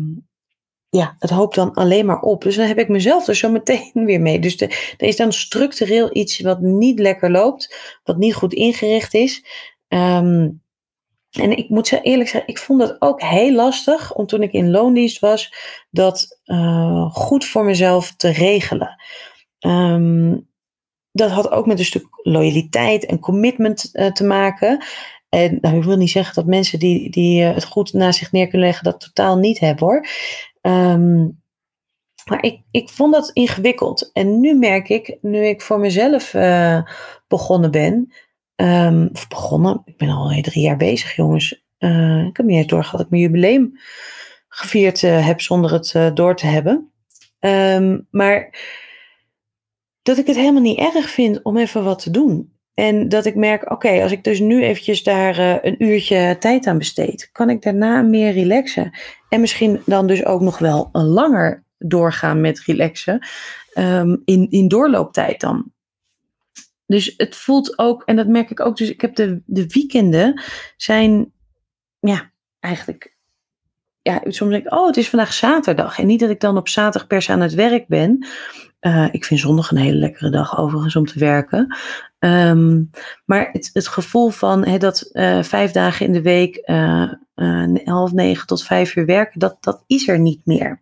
ja, 0.89 1.15
het 1.19 1.29
hoopt 1.29 1.55
dan 1.55 1.73
alleen 1.73 2.05
maar 2.05 2.19
op. 2.19 2.41
Dus 2.43 2.55
dan 2.55 2.67
heb 2.67 2.77
ik 2.77 2.87
mezelf 2.87 3.27
er 3.27 3.35
zo 3.35 3.51
meteen 3.51 3.91
weer 4.05 4.21
mee. 4.21 4.39
Dus 4.39 4.61
er 4.61 4.95
is 4.97 5.15
dan 5.15 5.33
structureel 5.33 6.15
iets 6.15 6.39
wat 6.39 6.61
niet 6.61 6.99
lekker 6.99 7.31
loopt, 7.31 7.99
wat 8.03 8.17
niet 8.17 8.35
goed 8.35 8.53
ingericht 8.53 9.13
is. 9.13 9.45
Ehm, 9.87 10.49
en 11.31 11.57
ik 11.57 11.69
moet 11.69 11.99
eerlijk 12.01 12.29
zeggen, 12.29 12.49
ik 12.49 12.57
vond 12.57 12.81
het 12.81 13.01
ook 13.01 13.21
heel 13.21 13.53
lastig 13.53 14.13
om 14.13 14.25
toen 14.25 14.41
ik 14.41 14.51
in 14.51 14.71
loondienst 14.71 15.19
was, 15.19 15.53
dat 15.89 16.39
uh, 16.45 17.11
goed 17.11 17.45
voor 17.45 17.65
mezelf 17.65 18.15
te 18.15 18.29
regelen. 18.29 19.03
Um, 19.59 20.49
dat 21.11 21.31
had 21.31 21.51
ook 21.51 21.65
met 21.65 21.79
een 21.79 21.85
stuk 21.85 22.07
loyaliteit 22.11 23.05
en 23.05 23.19
commitment 23.19 23.89
uh, 23.93 24.11
te 24.11 24.23
maken. 24.23 24.85
En 25.29 25.57
nou, 25.61 25.77
ik 25.77 25.83
wil 25.83 25.97
niet 25.97 26.11
zeggen 26.11 26.35
dat 26.35 26.45
mensen 26.45 26.79
die, 26.79 27.09
die 27.09 27.41
uh, 27.41 27.53
het 27.53 27.65
goed 27.65 27.93
naast 27.93 28.19
zich 28.19 28.31
neer 28.31 28.47
kunnen 28.47 28.67
leggen, 28.67 28.83
dat 28.83 28.99
totaal 28.99 29.37
niet 29.37 29.59
hebben 29.59 29.85
hoor. 29.85 30.07
Um, 30.61 31.39
maar 32.25 32.43
ik, 32.43 32.61
ik 32.71 32.89
vond 32.89 33.13
dat 33.13 33.29
ingewikkeld. 33.33 34.09
En 34.13 34.39
nu 34.39 34.55
merk 34.55 34.89
ik, 34.89 35.17
nu 35.21 35.45
ik 35.45 35.61
voor 35.61 35.79
mezelf 35.79 36.31
begonnen 37.27 37.71
ben, 37.71 38.13
um, 38.61 39.09
of 39.13 39.27
begonnen, 39.27 39.81
ik 39.85 39.97
ben 39.97 40.09
al 40.09 40.41
drie 40.41 40.63
jaar 40.63 40.77
bezig 40.77 41.15
jongens. 41.15 41.51
ik 42.27 42.37
heb 42.37 42.45
niet 42.45 42.57
eens 42.57 42.67
doorgehad 42.67 42.97
dat 42.97 43.05
ik 43.05 43.09
mijn 43.09 43.21
jubileum 43.21 43.79
gevierd 44.47 45.01
heb 45.01 45.41
zonder 45.41 45.71
het 45.71 46.15
door 46.15 46.35
te 46.35 46.45
hebben. 46.45 46.91
Um, 47.39 48.07
maar 48.11 48.59
dat 50.01 50.17
ik 50.17 50.27
het 50.27 50.35
helemaal 50.35 50.61
niet 50.61 50.79
erg 50.79 51.09
vind 51.09 51.43
om 51.43 51.57
even 51.57 51.83
wat 51.83 51.99
te 51.99 52.11
doen. 52.11 52.53
En 52.73 53.09
dat 53.09 53.25
ik 53.25 53.35
merk, 53.35 53.71
oké, 53.71 54.01
als 54.01 54.11
ik 54.11 54.23
dus 54.23 54.39
nu 54.39 54.63
eventjes 54.63 55.03
daar 55.03 55.65
een 55.65 55.83
uurtje 55.83 56.35
tijd 56.39 56.67
aan 56.67 56.77
besteed, 56.77 57.29
kan 57.31 57.49
ik 57.49 57.61
daarna 57.61 58.01
meer 58.01 58.31
relaxen. 58.31 58.91
En 59.29 59.41
misschien 59.41 59.81
dan 59.85 60.07
dus 60.07 60.25
ook 60.25 60.41
nog 60.41 60.57
wel 60.57 60.89
langer 60.91 61.63
doorgaan 61.77 62.41
met 62.41 62.59
relaxen. 62.59 63.27
Um, 63.75 64.21
in, 64.25 64.47
in 64.49 64.67
doorlooptijd 64.67 65.39
dan. 65.39 65.71
Dus 66.91 67.13
het 67.17 67.35
voelt 67.35 67.77
ook, 67.77 68.03
en 68.05 68.15
dat 68.15 68.27
merk 68.27 68.49
ik 68.49 68.59
ook, 68.59 68.77
dus 68.77 68.89
ik 68.89 69.01
heb 69.01 69.15
de, 69.15 69.41
de 69.45 69.67
weekenden 69.67 70.41
zijn, 70.77 71.31
ja, 71.99 72.31
eigenlijk, 72.59 73.17
ja, 74.01 74.21
soms 74.23 74.51
denk 74.51 74.65
ik, 74.65 74.73
oh, 74.73 74.87
het 74.87 74.97
is 74.97 75.09
vandaag 75.09 75.33
zaterdag. 75.33 75.99
En 75.99 76.07
niet 76.07 76.19
dat 76.19 76.29
ik 76.29 76.39
dan 76.39 76.57
op 76.57 76.67
zaterdag 76.67 77.07
per 77.07 77.21
se 77.21 77.31
aan 77.31 77.41
het 77.41 77.53
werk 77.53 77.87
ben. 77.87 78.27
Uh, 78.81 79.07
ik 79.11 79.25
vind 79.25 79.39
zondag 79.39 79.71
een 79.71 79.77
hele 79.77 79.97
lekkere 79.97 80.29
dag 80.29 80.57
overigens 80.57 80.95
om 80.95 81.05
te 81.05 81.19
werken. 81.19 81.77
Um, 82.19 82.89
maar 83.25 83.49
het, 83.51 83.69
het, 83.73 83.87
gevoel 83.87 84.29
van 84.29 84.65
he, 84.65 84.77
dat 84.77 85.09
uh, 85.11 85.43
vijf 85.43 85.71
dagen 85.71 86.05
in 86.05 86.11
de 86.11 86.21
week, 86.21 86.61
uh, 86.65 87.11
half 87.83 88.11
negen 88.11 88.47
tot 88.47 88.63
vijf 88.63 88.95
uur 88.95 89.05
werken, 89.05 89.39
dat, 89.39 89.57
dat 89.59 89.83
is 89.87 90.07
er 90.07 90.19
niet 90.19 90.41
meer. 90.45 90.81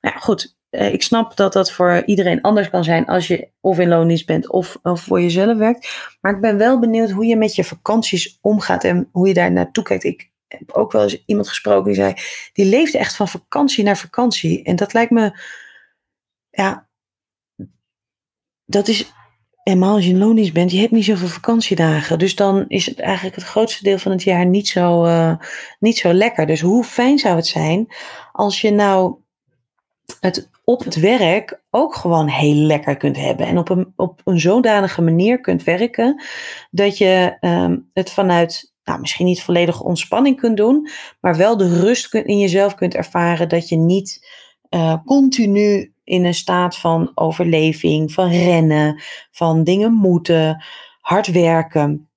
Maar 0.00 0.12
ja, 0.12 0.18
goed, 0.18 0.56
ik 0.74 1.02
snap 1.02 1.36
dat 1.36 1.52
dat 1.52 1.72
voor 1.72 2.02
iedereen 2.06 2.40
anders 2.40 2.70
kan 2.70 2.84
zijn 2.84 3.06
als 3.06 3.26
je 3.26 3.48
of 3.60 3.78
in 3.78 3.88
loondienst 3.88 4.26
bent 4.26 4.50
of, 4.50 4.78
of 4.82 5.00
voor 5.00 5.20
jezelf 5.20 5.58
werkt. 5.58 6.16
Maar 6.20 6.34
ik 6.34 6.40
ben 6.40 6.58
wel 6.58 6.78
benieuwd 6.78 7.10
hoe 7.10 7.26
je 7.26 7.36
met 7.36 7.54
je 7.54 7.64
vakanties 7.64 8.38
omgaat 8.40 8.84
en 8.84 9.08
hoe 9.12 9.28
je 9.28 9.34
daar 9.34 9.52
naartoe 9.52 9.84
kijkt. 9.84 10.04
Ik 10.04 10.30
heb 10.48 10.70
ook 10.72 10.92
wel 10.92 11.02
eens 11.02 11.22
iemand 11.26 11.48
gesproken 11.48 11.84
die 11.84 11.94
zei, 11.94 12.14
die 12.52 12.66
leeft 12.66 12.94
echt 12.94 13.16
van 13.16 13.28
vakantie 13.28 13.84
naar 13.84 13.96
vakantie. 13.96 14.62
En 14.64 14.76
dat 14.76 14.92
lijkt 14.92 15.10
me, 15.10 15.40
ja, 16.50 16.88
dat 18.64 18.88
is 18.88 19.12
helemaal 19.62 19.94
als 19.94 20.04
je 20.04 20.10
in 20.10 20.18
loondienst 20.18 20.52
bent, 20.52 20.70
je 20.70 20.78
hebt 20.78 20.92
niet 20.92 21.04
zoveel 21.04 21.28
vakantiedagen. 21.28 22.18
Dus 22.18 22.34
dan 22.34 22.64
is 22.68 22.86
het 22.86 23.00
eigenlijk 23.00 23.36
het 23.36 23.44
grootste 23.44 23.84
deel 23.84 23.98
van 23.98 24.12
het 24.12 24.22
jaar 24.22 24.46
niet 24.46 24.68
zo, 24.68 25.04
uh, 25.04 25.36
niet 25.78 25.98
zo 25.98 26.12
lekker. 26.12 26.46
Dus 26.46 26.60
hoe 26.60 26.84
fijn 26.84 27.18
zou 27.18 27.36
het 27.36 27.46
zijn 27.46 27.86
als 28.32 28.60
je 28.60 28.70
nou 28.70 29.14
het 30.20 30.50
op 30.64 30.84
het 30.84 30.94
werk 30.94 31.62
ook 31.70 31.94
gewoon 31.94 32.28
heel 32.28 32.54
lekker 32.54 32.96
kunt 32.96 33.16
hebben. 33.16 33.46
En 33.46 33.58
op 33.58 33.68
een, 33.68 33.92
op 33.96 34.20
een 34.24 34.40
zodanige 34.40 35.02
manier 35.02 35.40
kunt 35.40 35.64
werken 35.64 36.22
dat 36.70 36.98
je 36.98 37.36
um, 37.40 37.90
het 37.92 38.10
vanuit, 38.10 38.74
nou 38.84 39.00
misschien 39.00 39.26
niet 39.26 39.42
volledige 39.42 39.84
ontspanning 39.84 40.36
kunt 40.36 40.56
doen, 40.56 40.88
maar 41.20 41.36
wel 41.36 41.56
de 41.56 41.80
rust 41.80 42.14
in 42.14 42.38
jezelf 42.38 42.74
kunt 42.74 42.94
ervaren 42.94 43.48
dat 43.48 43.68
je 43.68 43.76
niet 43.76 44.28
uh, 44.70 44.96
continu 45.04 45.94
in 46.04 46.24
een 46.24 46.34
staat 46.34 46.76
van 46.76 47.10
overleving, 47.14 48.12
van 48.12 48.30
rennen, 48.30 49.02
van 49.30 49.64
dingen 49.64 49.92
moeten, 49.92 50.64
hard 51.00 51.26
werken, 51.26 52.08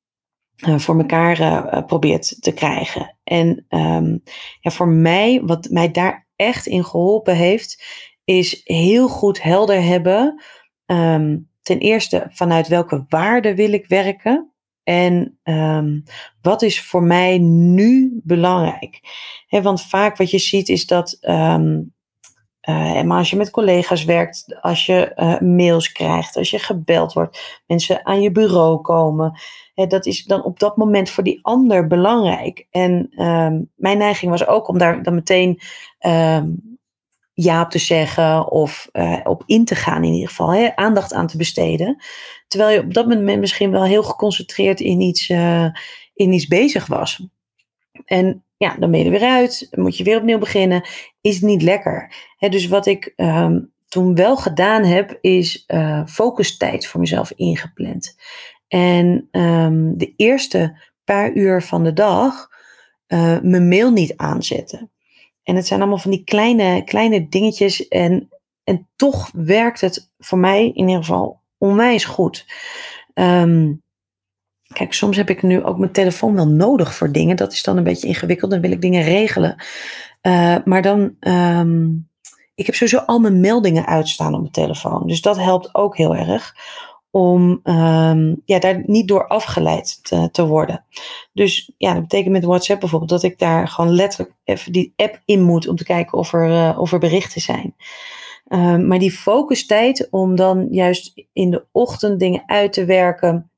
uh, 0.67 0.77
voor 0.77 0.98
elkaar 0.98 1.39
uh, 1.39 1.86
probeert 1.86 2.41
te 2.41 2.51
krijgen. 2.51 3.17
En 3.24 3.65
um, 3.69 4.24
ja, 4.60 4.72
voor 4.72 4.88
mij, 4.88 5.41
wat 5.43 5.69
mij 5.69 5.91
daar 5.91 6.27
echt 6.36 6.65
in 6.65 6.83
geholpen 6.83 7.36
heeft, 7.36 7.83
is 8.27 8.62
heel 8.63 9.07
goed 9.07 9.41
helder 9.41 9.84
hebben. 9.84 10.43
Um, 10.86 11.50
ten 11.62 11.79
eerste, 11.79 12.27
vanuit 12.29 12.67
welke 12.67 13.05
waarde 13.10 13.55
wil 13.55 13.74
ik 13.74 13.88
werken? 13.88 14.51
En 14.84 15.39
um, 15.43 16.03
wat 16.41 16.62
is 16.62 16.81
voor 16.81 17.03
mij 17.03 17.38
nu 17.38 18.19
belangrijk? 18.24 19.00
Want 19.50 19.81
vaak 19.81 20.17
wat 20.17 20.31
je 20.31 20.38
ziet 20.38 20.69
is 20.69 20.86
dat 20.86 21.17
um, 21.22 21.96
maar 23.05 23.17
als 23.17 23.29
je 23.29 23.36
met 23.36 23.50
collega's 23.50 24.03
werkt, 24.03 24.57
als 24.62 24.86
je 24.86 25.13
uh, 25.15 25.39
mails 25.39 25.91
krijgt, 25.91 26.38
als 26.38 26.50
je 26.50 26.60
gebeld 26.60 27.13
wordt, 27.13 27.62
mensen 27.67 28.05
aan 28.05 28.22
je 28.22 28.31
bureau 28.31 28.81
komen, 28.81 29.39
dat 29.74 30.05
is 30.05 30.24
dan 30.24 30.43
op 30.43 30.60
dat 30.60 30.77
moment 30.77 31.10
voor 31.10 31.24
die 31.24 31.39
ander 31.41 31.88
belangrijk. 31.88 32.67
En 32.72 33.10
mijn 33.75 33.98
neiging 33.98 34.31
was 34.31 34.48
ook 34.48 34.67
om 34.67 34.77
daar 34.77 35.03
dan 35.03 35.15
meteen 35.15 35.60
ja 37.39 37.65
te 37.65 37.77
zeggen 37.79 38.51
of 38.51 38.89
uh, 38.94 39.20
op 39.24 39.44
in 39.46 39.65
te 39.65 39.75
gaan 39.75 40.03
in 40.03 40.13
ieder 40.13 40.29
geval, 40.29 40.53
hè, 40.53 40.75
aandacht 40.75 41.13
aan 41.13 41.27
te 41.27 41.38
besteden. 41.38 42.03
Terwijl 42.48 42.72
je 42.72 42.86
op 42.86 42.94
dat 42.94 43.08
moment 43.08 43.39
misschien 43.39 43.72
wel 43.72 43.84
heel 43.84 44.03
geconcentreerd 44.03 44.79
in 44.79 45.01
iets, 45.01 45.29
in 46.13 46.34
iets 46.34 46.48
bezig 46.48 46.88
was. 46.88 47.27
En 48.06 48.44
ja, 48.58 48.75
dan 48.79 48.91
ben 48.91 49.00
je 49.00 49.06
er 49.06 49.12
weer 49.12 49.29
uit, 49.29 49.67
moet 49.72 49.98
je 49.98 50.03
weer 50.03 50.17
opnieuw 50.17 50.38
beginnen. 50.38 50.88
Is 51.22 51.41
niet 51.41 51.62
lekker. 51.62 52.13
He, 52.38 52.50
dus 52.50 52.67
wat 52.67 52.86
ik 52.86 53.13
um, 53.15 53.74
toen 53.88 54.15
wel 54.15 54.38
gedaan 54.38 54.84
heb, 54.84 55.17
is 55.22 55.63
uh, 55.67 56.06
focustijd 56.06 56.88
voor 56.88 57.00
mezelf 57.00 57.32
ingepland. 57.32 58.15
En 58.67 59.27
um, 59.32 59.98
de 59.98 60.13
eerste 60.15 60.82
paar 61.03 61.34
uur 61.34 61.62
van 61.62 61.84
de 61.84 61.94
dag 61.94 62.48
mijn 63.41 63.67
mail 63.67 63.91
niet 63.91 64.13
aanzetten. 64.17 64.91
En 65.48 65.56
het 65.56 65.68
zijn 65.68 65.80
allemaal 65.80 65.98
van 65.98 66.12
die 66.12 66.24
kleine, 66.24 66.84
kleine 66.84 67.30
dingetjes. 67.30 67.88
En, 67.88 68.30
en 68.63 68.88
toch 68.96 69.32
werkt 69.34 69.82
het 69.82 70.12
voor 70.20 70.38
mij 70.38 70.66
in 70.66 70.88
ieder 70.88 71.04
geval 71.04 71.42
onwijs 71.58 72.06
goed. 72.06 72.46
ehm, 73.13 73.74
kijk, 74.74 74.94
soms 74.94 75.18
heb 75.18 75.30
ik 75.30 75.42
nu 75.42 75.63
ook 75.63 75.77
mijn 75.77 75.92
telefoon 75.92 76.34
wel 76.34 76.48
nodig 76.48 76.96
voor 76.96 77.12
dingen. 77.12 77.36
Dat 77.36 77.54
is 77.54 77.63
dan 77.63 77.77
een 77.77 77.84
beetje 77.84 78.08
ingewikkeld. 78.08 78.51
Dan 78.51 78.62
wil 78.62 78.72
ik 78.72 78.82
dingen 78.82 79.04
regelen. 79.04 79.63
Uh, 80.22 80.56
maar 80.66 80.82
dan, 80.82 81.16
um, 81.20 82.10
ik 82.56 82.66
heb 82.66 82.75
sowieso 82.75 82.98
al 82.98 83.20
mijn 83.20 83.39
meldingen 83.39 83.86
uitstaan 83.86 84.34
op 84.34 84.39
mijn 84.39 84.51
telefoon. 84.51 85.08
Dus 85.08 85.22
dat 85.22 85.38
helpt 85.38 85.75
ook 85.75 85.98
heel 85.98 86.16
erg 86.16 86.56
om 87.17 87.59
um, 87.63 88.41
ja, 88.45 88.59
daar 88.59 88.83
niet 88.86 89.07
door 89.07 89.27
afgeleid 89.27 90.00
te, 90.03 90.29
te, 90.31 90.45
worden. 90.45 90.86
Dus 91.33 91.71
ja, 91.77 91.93
dat 91.93 92.01
betekent 92.01 92.33
met 92.33 92.43
WhatsApp 92.43 92.79
bijvoorbeeld 92.79 93.12
dat 93.12 93.24
ik 93.24 93.39
daar 93.39 93.67
gewoon 93.67 93.91
letterlijk 93.91 94.36
even 94.43 94.71
die 94.71 94.93
app 94.95 95.21
in 95.25 95.41
moet 95.41 95.67
om 95.67 95.75
te 95.75 95.83
kijken 95.83 96.17
of 96.17 96.33
er, 96.33 96.50
uh, 96.50 96.79
of 96.79 96.91
er 96.91 97.00
berichten 97.00 97.41
zijn. 97.41 97.75
Um, 98.50 98.88
maar 98.88 99.00
die 99.00 99.12
focustijd 99.12 100.07
om 100.12 100.36
dan 100.36 100.67
juist 100.71 101.25
in 101.33 101.51
de 101.51 101.65
ochtend 101.71 102.19
dingen 102.19 102.43
uit 102.45 102.74
te 102.74 102.86
werken, 102.86 103.51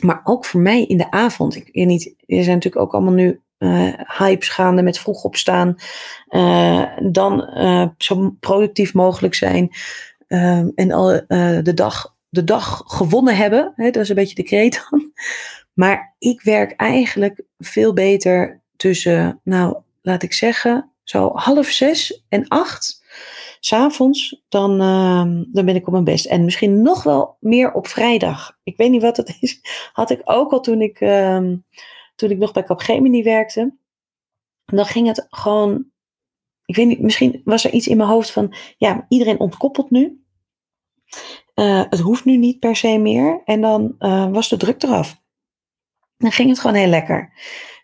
maar 0.00 0.20
ook 0.24 0.44
voor 0.44 0.60
mij 0.60 0.84
in 0.84 0.96
de 0.96 1.10
avond. 1.10 1.56
Ik 1.56 1.74
niet, 1.74 2.14
er 2.26 2.42
zijn 2.42 2.54
natuurlijk 2.54 2.82
ook 2.82 2.92
allemaal 2.92 3.12
nu 3.12 3.40
uh, 3.58 3.92
hypes 4.18 4.48
gaande 4.48 4.82
met 4.82 4.98
vroeg 4.98 5.24
opstaan. 5.24 5.76
Uh, 6.28 6.84
dan 7.10 7.48
zo 7.98 8.30
productief 8.40 8.94
mogelijk 8.94 9.34
zijn. 9.34 9.70
Um, 10.28 10.72
en 10.74 10.92
al 10.92 11.06
de 11.62 11.72
dag 11.74 12.13
de 12.34 12.44
dag 12.44 12.82
gewonnen 12.86 13.36
hebben. 13.36 13.72
Hè, 13.76 13.90
dat 13.90 14.02
is 14.02 14.08
een 14.08 14.14
beetje 14.14 14.34
de 14.34 14.42
kreet. 14.42 14.88
Maar 15.74 16.14
ik 16.18 16.42
werk 16.42 16.72
eigenlijk 16.72 17.42
veel 17.58 17.92
beter 17.92 18.62
tussen, 18.76 19.40
nou, 19.44 19.76
laat 20.02 20.22
ik 20.22 20.32
zeggen, 20.32 20.90
zo 21.02 21.30
half 21.34 21.66
zes 21.66 22.24
en 22.28 22.48
acht. 22.48 23.02
S'avonds, 23.60 24.42
dan, 24.48 24.72
uh, 24.82 25.44
dan 25.52 25.64
ben 25.64 25.74
ik 25.74 25.86
op 25.86 25.92
mijn 25.92 26.04
best. 26.04 26.26
En 26.26 26.44
misschien 26.44 26.82
nog 26.82 27.02
wel 27.02 27.36
meer 27.40 27.72
op 27.72 27.86
vrijdag. 27.86 28.58
Ik 28.62 28.76
weet 28.76 28.90
niet 28.90 29.02
wat 29.02 29.16
het 29.16 29.36
is. 29.40 29.60
Had 29.92 30.10
ik 30.10 30.20
ook 30.24 30.52
al 30.52 30.60
toen 30.60 30.80
ik, 30.82 31.00
uh, 31.00 31.52
toen 32.14 32.30
ik 32.30 32.38
nog 32.38 32.52
bij 32.52 32.64
Capgemini 32.64 33.22
werkte. 33.22 33.74
Dan 34.64 34.86
ging 34.86 35.06
het 35.06 35.26
gewoon. 35.30 35.86
Ik 36.64 36.76
weet 36.76 36.86
niet, 36.86 37.00
misschien 37.00 37.40
was 37.44 37.64
er 37.64 37.72
iets 37.72 37.86
in 37.86 37.96
mijn 37.96 38.08
hoofd 38.08 38.30
van. 38.30 38.54
Ja, 38.76 39.06
iedereen 39.08 39.40
ontkoppelt 39.40 39.90
nu. 39.90 40.24
Uh, 41.54 41.82
het 41.90 42.00
hoeft 42.00 42.24
nu 42.24 42.36
niet 42.36 42.58
per 42.58 42.76
se 42.76 42.98
meer. 42.98 43.42
En 43.44 43.60
dan 43.60 43.94
uh, 43.98 44.30
was 44.30 44.48
de 44.48 44.56
druk 44.56 44.82
eraf. 44.82 45.22
Dan 46.16 46.32
ging 46.32 46.48
het 46.48 46.60
gewoon 46.60 46.76
heel 46.76 46.88
lekker. 46.88 47.32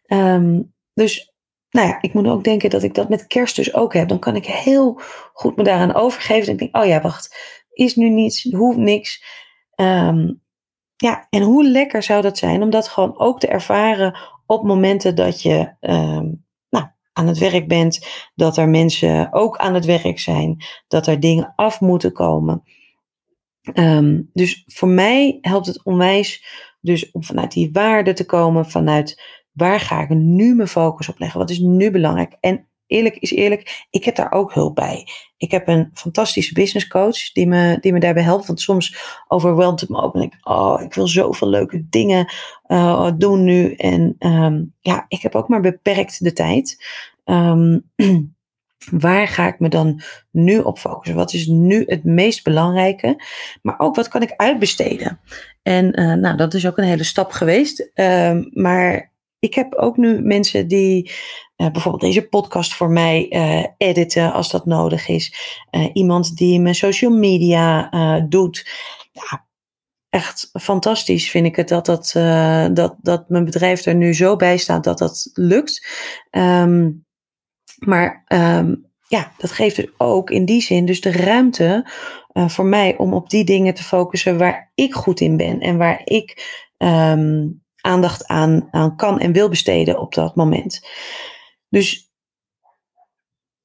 Um, 0.07 0.75
dus, 0.95 1.35
nou 1.71 1.89
ja, 1.89 1.99
ik 2.01 2.15
moet 2.15 2.27
ook 2.27 2.45
denken 2.45 2.71
dat 2.71 2.83
ik 2.83 2.95
dat 2.95 3.09
met 3.09 3.27
kerst 3.27 3.57
dus 3.57 3.75
ook 3.75 3.95
heb. 3.95 4.09
Dan 4.09 4.19
kan 4.19 4.37
ik 4.37 4.47
heel 4.47 5.01
goed 5.33 5.57
me 5.57 5.63
daaraan 5.63 5.95
overgeven. 5.95 6.47
En 6.47 6.53
ik 6.53 6.59
denk, 6.59 6.77
oh 6.77 6.87
ja, 6.87 7.01
wacht, 7.01 7.37
is 7.71 7.97
nu 7.97 8.09
niets, 8.09 8.43
hoeft 8.43 8.79
niks. 8.79 9.25
Um, 9.77 10.43
ja, 10.97 11.27
en 11.31 11.43
hoe 11.43 11.65
lekker 11.65 12.03
zou 12.03 12.23
dat 12.23 12.39
zijn 12.39 12.63
om 12.63 12.71
dat 12.71 12.89
gewoon 12.89 13.19
ook 13.19 13.41
te 13.41 13.47
ervaren 13.47 14.19
op 14.47 14.65
momenten 14.65 15.15
dat 15.15 15.43
je 15.43 15.75
um, 15.81 16.47
nou, 16.69 16.87
aan 17.13 17.27
het 17.27 17.39
werk 17.39 17.69
bent, 17.69 18.07
dat 18.35 18.57
er 18.57 18.69
mensen 18.69 19.33
ook 19.33 19.57
aan 19.57 19.75
het 19.75 19.85
werk 19.85 20.19
zijn, 20.19 20.65
dat 20.89 21.07
er 21.07 21.21
dingen 21.21 21.53
af 21.57 21.81
moeten 21.81 22.13
komen. 22.13 22.63
Um, 23.75 24.31
dus 24.33 24.65
voor 24.67 24.89
mij 24.89 25.39
helpt 25.41 25.67
het 25.67 25.85
onwijs 25.85 26.45
dus 26.81 27.11
om 27.11 27.25
vanuit 27.25 27.53
die 27.53 27.71
waarde 27.73 28.13
te 28.13 28.27
komen, 28.27 28.71
vanuit 28.71 29.23
waar 29.53 29.81
ga 29.81 30.03
ik 30.03 30.09
nu 30.09 30.55
mijn 30.55 30.69
focus 30.69 31.09
op 31.09 31.19
leggen, 31.19 31.39
wat 31.39 31.51
is 31.51 31.59
nu 31.59 31.91
belangrijk. 31.91 32.37
En 32.41 32.69
eerlijk 32.87 33.17
is 33.17 33.31
eerlijk, 33.31 33.87
ik 33.91 34.05
heb 34.05 34.17
daar 34.17 34.33
ook 34.33 34.55
hulp 34.55 34.75
bij. 34.75 35.07
Ik 35.37 35.51
heb 35.51 35.69
een 35.69 35.91
fantastische 35.93 36.53
business 36.53 36.87
coach 36.87 37.33
die 37.33 37.47
me, 37.47 37.79
die 37.81 37.93
me 37.93 38.01
daarbij 38.01 38.23
helpt. 38.23 38.47
Want 38.47 38.61
soms 38.61 38.97
overweldigt 39.29 39.81
het 39.81 39.91
me 39.91 40.03
ook 40.03 40.15
en 40.15 40.21
ik, 40.21 40.39
oh, 40.43 40.83
ik 40.83 40.95
wil 40.95 41.07
zoveel 41.09 41.49
leuke 41.49 41.89
dingen 41.89 42.33
uh, 42.67 43.11
doen 43.17 43.45
nu. 43.45 43.75
En 43.75 44.17
um, 44.19 44.75
ja, 44.81 45.05
ik 45.09 45.23
heb 45.23 45.35
ook 45.35 45.49
maar 45.49 45.61
beperkt 45.61 46.25
de 46.25 46.33
tijd. 46.33 46.85
Um, 47.25 47.91
Waar 48.89 49.29
ga 49.29 49.47
ik 49.47 49.59
me 49.59 49.69
dan 49.69 50.01
nu 50.31 50.59
op 50.59 50.79
focussen? 50.79 51.17
Wat 51.17 51.33
is 51.33 51.47
nu 51.47 51.85
het 51.87 52.05
meest 52.05 52.45
belangrijke? 52.45 53.25
Maar 53.63 53.79
ook 53.79 53.97
wat 53.97 54.09
kan 54.09 54.23
ik 54.23 54.35
uitbesteden? 54.37 55.21
En 55.63 56.01
uh, 56.01 56.15
nou, 56.15 56.37
dat 56.37 56.55
is 56.55 56.67
ook 56.67 56.79
een 56.79 56.85
hele 56.85 57.05
stap 57.05 57.31
geweest. 57.31 57.91
Uh, 57.95 58.39
maar 58.51 59.13
ik 59.39 59.55
heb 59.55 59.75
ook 59.75 59.97
nu 59.97 60.23
mensen 60.23 60.69
die 60.69 61.11
uh, 61.57 61.71
bijvoorbeeld 61.71 62.03
deze 62.03 62.29
podcast 62.29 62.75
voor 62.75 62.91
mij 62.91 63.27
uh, 63.31 63.67
editen 63.77 64.33
als 64.33 64.51
dat 64.51 64.67
nodig 64.67 65.09
is. 65.09 65.35
iemand 65.93 66.37
die 66.37 66.61
mijn 66.61 66.75
social 66.75 67.13
media 67.13 67.91
doet. 68.21 68.69
Ja, 69.13 69.47
echt 70.09 70.51
fantastisch 70.53 71.31
vind 71.31 71.47
ik 71.47 71.57
het 71.57 71.69
dat, 71.69 71.87
dat, 71.87 72.13
dat, 72.77 72.97
dat 73.01 73.29
mijn 73.29 73.45
bedrijf 73.45 73.85
er 73.85 73.95
nu 73.95 74.15
zo 74.15 74.37
bij 74.37 74.57
staat 74.57 74.85
dat 74.85 74.99
dat 74.99 75.31
lukt. 75.33 75.87
Um, 76.31 77.09
maar 77.81 78.25
um, 78.29 78.87
ja, 79.09 79.33
dat 79.37 79.51
geeft 79.51 79.77
dus 79.77 79.89
ook 79.97 80.31
in 80.31 80.45
die 80.45 80.61
zin 80.61 80.87
dus 80.87 81.01
de 81.01 81.13
ruimte 81.13 81.91
uh, 82.33 82.49
voor 82.49 82.65
mij 82.65 82.97
om 82.97 83.15
op 83.15 83.31
die 83.31 83.45
dingen 83.45 83.75
te 83.75 83.83
focussen 83.83 84.39
waar 84.39 84.73
ik 84.75 84.95
goed 84.95 85.21
in 85.21 85.37
ben 85.37 85.61
en 85.61 85.77
waar 85.77 86.01
ik 86.05 86.59
um, 86.79 87.63
aandacht 87.81 88.27
aan, 88.27 88.69
aan 88.71 88.97
kan 88.97 89.21
en 89.21 89.33
wil 89.33 89.49
besteden 89.49 90.01
op 90.01 90.15
dat 90.15 90.37
moment. 90.37 90.87
Dus 91.69 92.11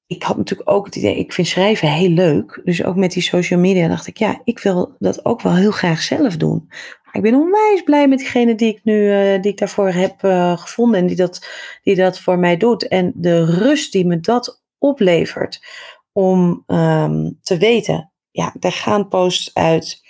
ik 0.08 0.24
had 0.24 0.38
natuurlijk 0.38 0.70
ook 0.70 0.86
het 0.86 0.96
idee, 0.96 1.18
ik 1.18 1.34
vind 1.34 1.48
schrijven 1.48 1.92
heel 1.92 2.10
leuk. 2.10 2.62
Dus 2.64 2.84
ook 2.84 2.96
met 2.96 3.12
die 3.12 3.24
social 3.24 3.60
media 3.60 3.88
dacht 3.88 4.08
ik, 4.08 4.18
ja, 4.18 4.42
ik 4.44 4.60
wil 4.60 4.96
dat 5.00 5.26
ook 5.26 5.42
wel 5.42 5.56
heel 5.56 5.72
graag 5.72 6.02
zelf 6.02 6.38
doen. 6.38 6.70
Ik 7.16 7.22
ben 7.22 7.36
onwijs 7.36 7.84
blij 7.84 8.08
met 8.08 8.20
diegene 8.20 8.56
die 8.56 8.74
ik 8.74 8.80
nu 8.84 8.94
uh, 8.94 9.42
die 9.42 9.52
ik 9.52 9.58
daarvoor 9.58 9.90
heb 9.90 10.24
uh, 10.24 10.58
gevonden 10.58 11.00
en 11.00 11.08
die 11.08 11.16
dat, 11.16 11.48
die 11.84 11.96
dat 11.96 12.20
voor 12.20 12.40
mij 12.40 12.58
doet. 12.58 12.88
En 12.88 13.12
de 13.16 13.46
rust 13.46 13.92
die 13.92 14.06
me 14.06 14.20
dat 14.20 14.64
oplevert 14.78 15.66
om 16.12 16.64
um, 16.68 17.38
te 17.42 17.58
weten, 17.58 18.12
ja, 18.32 18.54
daar 18.60 18.72
gaan 18.72 19.08
posts 19.08 19.54
uit, 19.54 20.04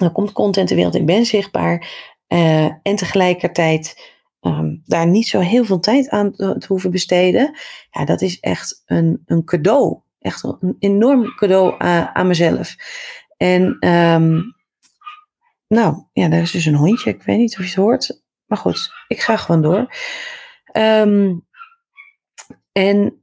er 0.00 0.10
komt 0.10 0.32
content 0.32 0.68
de 0.68 0.74
wereld, 0.74 0.94
ik 0.94 1.06
ben 1.06 1.26
zichtbaar. 1.26 1.88
Uh, 2.28 2.64
en 2.64 2.96
tegelijkertijd 2.96 4.12
um, 4.40 4.82
daar 4.84 5.06
niet 5.06 5.28
zo 5.28 5.40
heel 5.40 5.64
veel 5.64 5.80
tijd 5.80 6.08
aan 6.08 6.32
te, 6.32 6.64
hoeven 6.66 6.90
besteden. 6.90 7.58
Ja, 7.90 8.04
dat 8.04 8.20
is 8.20 8.40
echt 8.40 8.82
een, 8.86 9.22
een 9.26 9.44
cadeau. 9.44 9.98
Echt 10.20 10.44
een 10.44 10.76
enorm 10.78 11.34
cadeau 11.34 11.74
aan, 11.78 12.10
aan 12.12 12.26
mezelf. 12.26 12.76
En 13.36 13.88
um, 13.88 14.56
nou, 15.68 16.04
ja, 16.12 16.28
daar 16.28 16.40
is 16.40 16.50
dus 16.50 16.66
een 16.66 16.74
hondje. 16.74 17.10
Ik 17.10 17.22
weet 17.22 17.38
niet 17.38 17.52
of 17.52 17.58
je 17.58 17.64
het 17.64 17.74
hoort. 17.74 18.22
Maar 18.46 18.58
goed, 18.58 18.90
ik 19.08 19.20
ga 19.20 19.36
gewoon 19.36 19.62
door. 19.62 19.94
Um, 20.72 21.46
en 22.72 23.22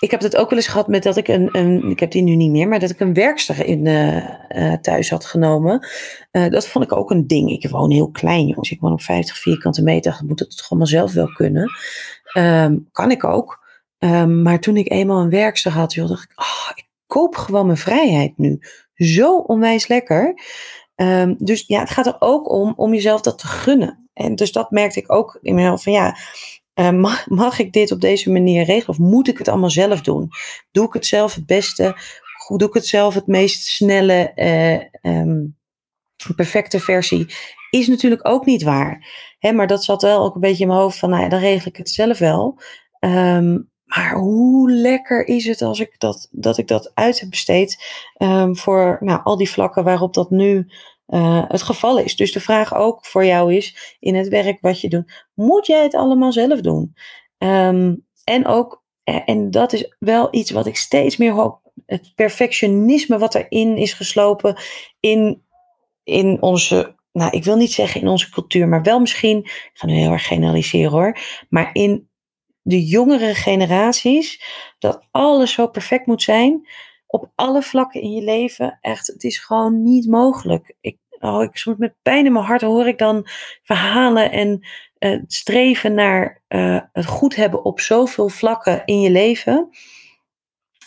ik 0.00 0.10
heb 0.10 0.20
het 0.20 0.36
ook 0.36 0.50
wel 0.50 0.58
eens 0.58 0.68
gehad 0.68 0.88
met 0.88 1.02
dat 1.02 1.16
ik 1.16 1.28
een, 1.28 1.48
een 1.52 1.90
ik 1.90 2.00
heb 2.00 2.10
die 2.10 2.22
nu 2.22 2.34
niet 2.34 2.50
meer, 2.50 2.68
maar 2.68 2.78
dat 2.78 2.90
ik 2.90 3.00
een 3.00 3.14
werkster 3.14 3.66
in 3.66 3.84
uh, 3.84 4.16
uh, 4.48 4.72
thuis 4.72 5.10
had 5.10 5.24
genomen. 5.24 5.86
Uh, 6.32 6.48
dat 6.48 6.68
vond 6.68 6.84
ik 6.84 6.92
ook 6.92 7.10
een 7.10 7.26
ding. 7.26 7.50
Ik 7.50 7.70
woon 7.70 7.90
heel 7.90 8.10
klein, 8.10 8.46
jongens. 8.46 8.70
Ik 8.70 8.80
woon 8.80 8.92
op 8.92 9.02
50 9.02 9.38
vierkante 9.38 9.82
meter. 9.82 10.16
Dan 10.18 10.26
moet 10.26 10.38
het 10.38 10.66
allemaal 10.68 10.88
zelf 10.88 11.12
wel 11.12 11.32
kunnen. 11.32 11.70
Um, 12.36 12.88
kan 12.92 13.10
ik 13.10 13.24
ook. 13.24 13.66
Um, 13.98 14.42
maar 14.42 14.60
toen 14.60 14.76
ik 14.76 14.90
eenmaal 14.90 15.20
een 15.20 15.30
werkster 15.30 15.72
had, 15.72 15.94
dacht 15.94 16.24
ik, 16.24 16.40
oh, 16.40 16.70
ik 16.74 16.86
koop 17.06 17.36
gewoon 17.36 17.66
mijn 17.66 17.78
vrijheid 17.78 18.38
nu. 18.38 18.58
Zo 18.94 19.36
onwijs 19.36 19.86
lekker. 19.86 20.34
Um, 21.00 21.36
dus 21.38 21.64
ja, 21.66 21.80
het 21.80 21.90
gaat 21.90 22.06
er 22.06 22.16
ook 22.18 22.50
om 22.50 22.72
om 22.76 22.94
jezelf 22.94 23.20
dat 23.20 23.38
te 23.38 23.46
gunnen. 23.46 24.08
En 24.12 24.34
dus 24.34 24.52
dat 24.52 24.70
merkte 24.70 24.98
ik 24.98 25.12
ook 25.12 25.38
in 25.42 25.54
mezelf 25.54 25.82
van 25.82 25.92
ja, 25.92 26.16
uh, 26.74 26.90
mag, 27.04 27.28
mag, 27.28 27.58
ik 27.58 27.72
dit 27.72 27.92
op 27.92 28.00
deze 28.00 28.30
manier 28.30 28.64
regelen 28.64 28.88
of 28.88 28.98
moet 28.98 29.28
ik 29.28 29.38
het 29.38 29.48
allemaal 29.48 29.70
zelf 29.70 30.00
doen? 30.00 30.28
Doe 30.70 30.86
ik 30.86 30.92
het 30.92 31.06
zelf 31.06 31.34
het 31.34 31.46
beste? 31.46 31.96
Doe 32.56 32.68
ik 32.68 32.74
het 32.74 32.86
zelf 32.86 33.14
het 33.14 33.26
meest 33.26 33.66
snelle, 33.66 34.32
uh, 35.02 35.12
um, 35.12 35.56
perfecte 36.36 36.80
versie? 36.80 37.34
Is 37.70 37.86
natuurlijk 37.86 38.28
ook 38.28 38.46
niet 38.46 38.62
waar. 38.62 39.06
Hè, 39.38 39.52
maar 39.52 39.66
dat 39.66 39.84
zat 39.84 40.02
wel 40.02 40.24
ook 40.24 40.34
een 40.34 40.40
beetje 40.40 40.62
in 40.62 40.68
mijn 40.68 40.80
hoofd 40.80 40.98
van, 40.98 41.10
nou 41.10 41.22
ja, 41.22 41.28
dan 41.28 41.40
regel 41.40 41.68
ik 41.70 41.76
het 41.76 41.90
zelf 41.90 42.18
wel. 42.18 42.60
Um, 43.00 43.70
maar 43.88 44.14
hoe 44.14 44.70
lekker 44.70 45.26
is 45.26 45.46
het 45.46 45.62
als 45.62 45.80
ik 45.80 45.94
dat, 45.98 46.28
dat 46.30 46.58
ik 46.58 46.68
dat 46.68 46.90
uit 46.94 47.20
heb 47.20 47.30
besteed 47.30 47.84
um, 48.18 48.56
voor 48.56 48.98
nou, 49.00 49.20
al 49.24 49.36
die 49.36 49.50
vlakken 49.50 49.84
waarop 49.84 50.14
dat 50.14 50.30
nu 50.30 50.66
uh, 51.06 51.44
het 51.48 51.62
geval 51.62 51.98
is. 51.98 52.16
Dus 52.16 52.32
de 52.32 52.40
vraag 52.40 52.74
ook 52.74 53.06
voor 53.06 53.24
jou 53.24 53.54
is 53.54 53.96
in 54.00 54.14
het 54.14 54.28
werk 54.28 54.60
wat 54.60 54.80
je 54.80 54.88
doet, 54.88 55.26
moet 55.34 55.66
jij 55.66 55.82
het 55.82 55.94
allemaal 55.94 56.32
zelf 56.32 56.60
doen? 56.60 56.94
Um, 57.38 58.06
en 58.24 58.46
ook, 58.46 58.84
eh, 59.04 59.20
en 59.24 59.50
dat 59.50 59.72
is 59.72 59.94
wel 59.98 60.28
iets 60.30 60.50
wat 60.50 60.66
ik 60.66 60.76
steeds 60.76 61.16
meer 61.16 61.32
hoop, 61.32 61.60
het 61.86 62.12
perfectionisme 62.14 63.18
wat 63.18 63.34
erin 63.34 63.76
is 63.76 63.92
geslopen 63.92 64.56
in, 65.00 65.42
in 66.04 66.42
onze 66.42 66.96
nou, 67.12 67.30
ik 67.30 67.44
wil 67.44 67.56
niet 67.56 67.72
zeggen 67.72 68.00
in 68.00 68.08
onze 68.08 68.30
cultuur, 68.30 68.68
maar 68.68 68.82
wel 68.82 69.00
misschien, 69.00 69.38
ik 69.38 69.70
ga 69.72 69.86
nu 69.86 69.94
heel 69.94 70.12
erg 70.12 70.26
generaliseren 70.26 70.90
hoor, 70.90 71.18
maar 71.48 71.70
in 71.72 72.08
de 72.68 72.86
jongere 72.86 73.34
generaties, 73.34 74.42
dat 74.78 75.06
alles 75.10 75.52
zo 75.52 75.66
perfect 75.66 76.06
moet 76.06 76.22
zijn 76.22 76.68
op 77.06 77.30
alle 77.34 77.62
vlakken 77.62 78.00
in 78.00 78.12
je 78.12 78.22
leven. 78.22 78.78
Echt, 78.80 79.06
het 79.06 79.24
is 79.24 79.38
gewoon 79.38 79.82
niet 79.82 80.08
mogelijk. 80.08 80.74
Ik, 80.80 80.96
oh, 81.18 81.42
ik, 81.42 81.56
soms 81.56 81.78
met 81.78 81.94
pijn 82.02 82.26
in 82.26 82.32
mijn 82.32 82.44
hart 82.44 82.60
hoor 82.60 82.86
ik 82.86 82.98
dan 82.98 83.26
verhalen 83.62 84.30
en 84.30 84.66
uh, 84.98 85.22
streven 85.26 85.94
naar 85.94 86.42
uh, 86.48 86.80
het 86.92 87.06
goed 87.06 87.36
hebben 87.36 87.64
op 87.64 87.80
zoveel 87.80 88.28
vlakken 88.28 88.82
in 88.84 89.00
je 89.00 89.10
leven. 89.10 89.68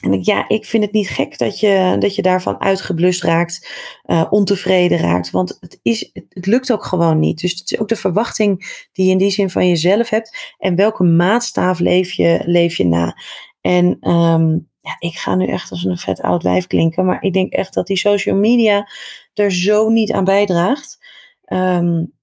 En 0.02 0.20
ja, 0.22 0.48
ik 0.48 0.66
vind 0.66 0.84
het 0.84 0.94
niet 0.94 1.10
gek 1.10 1.38
dat 1.38 1.60
je, 1.60 1.96
dat 2.00 2.16
je 2.16 2.22
daarvan 2.22 2.60
uitgeblust 2.60 3.24
raakt, 3.24 3.70
uh, 4.06 4.26
ontevreden 4.30 4.98
raakt. 4.98 5.30
Want 5.30 5.58
het, 5.60 5.80
is, 5.82 6.10
het, 6.14 6.46
lukt 6.46 6.72
ook 6.72 6.84
gewoon 6.84 7.20
niet. 7.20 7.40
Dus 7.40 7.52
het 7.52 7.72
is 7.72 7.80
ook 7.80 7.88
de 7.88 7.96
verwachting 7.96 8.86
die 8.94 9.06
je 9.06 9.12
in 9.12 9.18
die 9.18 9.32
zin 9.32 9.50
van 9.50 9.68
jezelf 9.68 10.10
hebt. 10.10 10.56
En 10.58 10.76
welke 10.76 11.04
maatstaaf 11.04 11.80
leef 11.80 12.12
je, 12.12 12.42
leef 12.46 12.78
je 12.78 12.86
na? 12.86 13.18
En 13.62 14.10
um, 14.10 14.70
ja, 14.80 14.96
ik 15.00 15.16
ga 15.16 15.36
nu 15.36 15.48
echt 15.48 15.72
als 15.72 15.84
een 15.84 15.98
vet 15.98 16.22
oud 16.22 16.44
wijf 16.44 16.68
klinken. 16.68 17.06
Maar 17.06 17.24
ik 17.24 17.34
denk 17.34 17.54
echt 17.54 17.74
dat 17.74 17.88
die 17.88 17.98
social 17.98 18.36
media 18.36 18.88
er 19.34 19.52
zo 19.52 19.90
niet 19.90 20.12
aan 20.12 20.24
bijdraagt. 20.24 21.00
Um, 21.46 22.14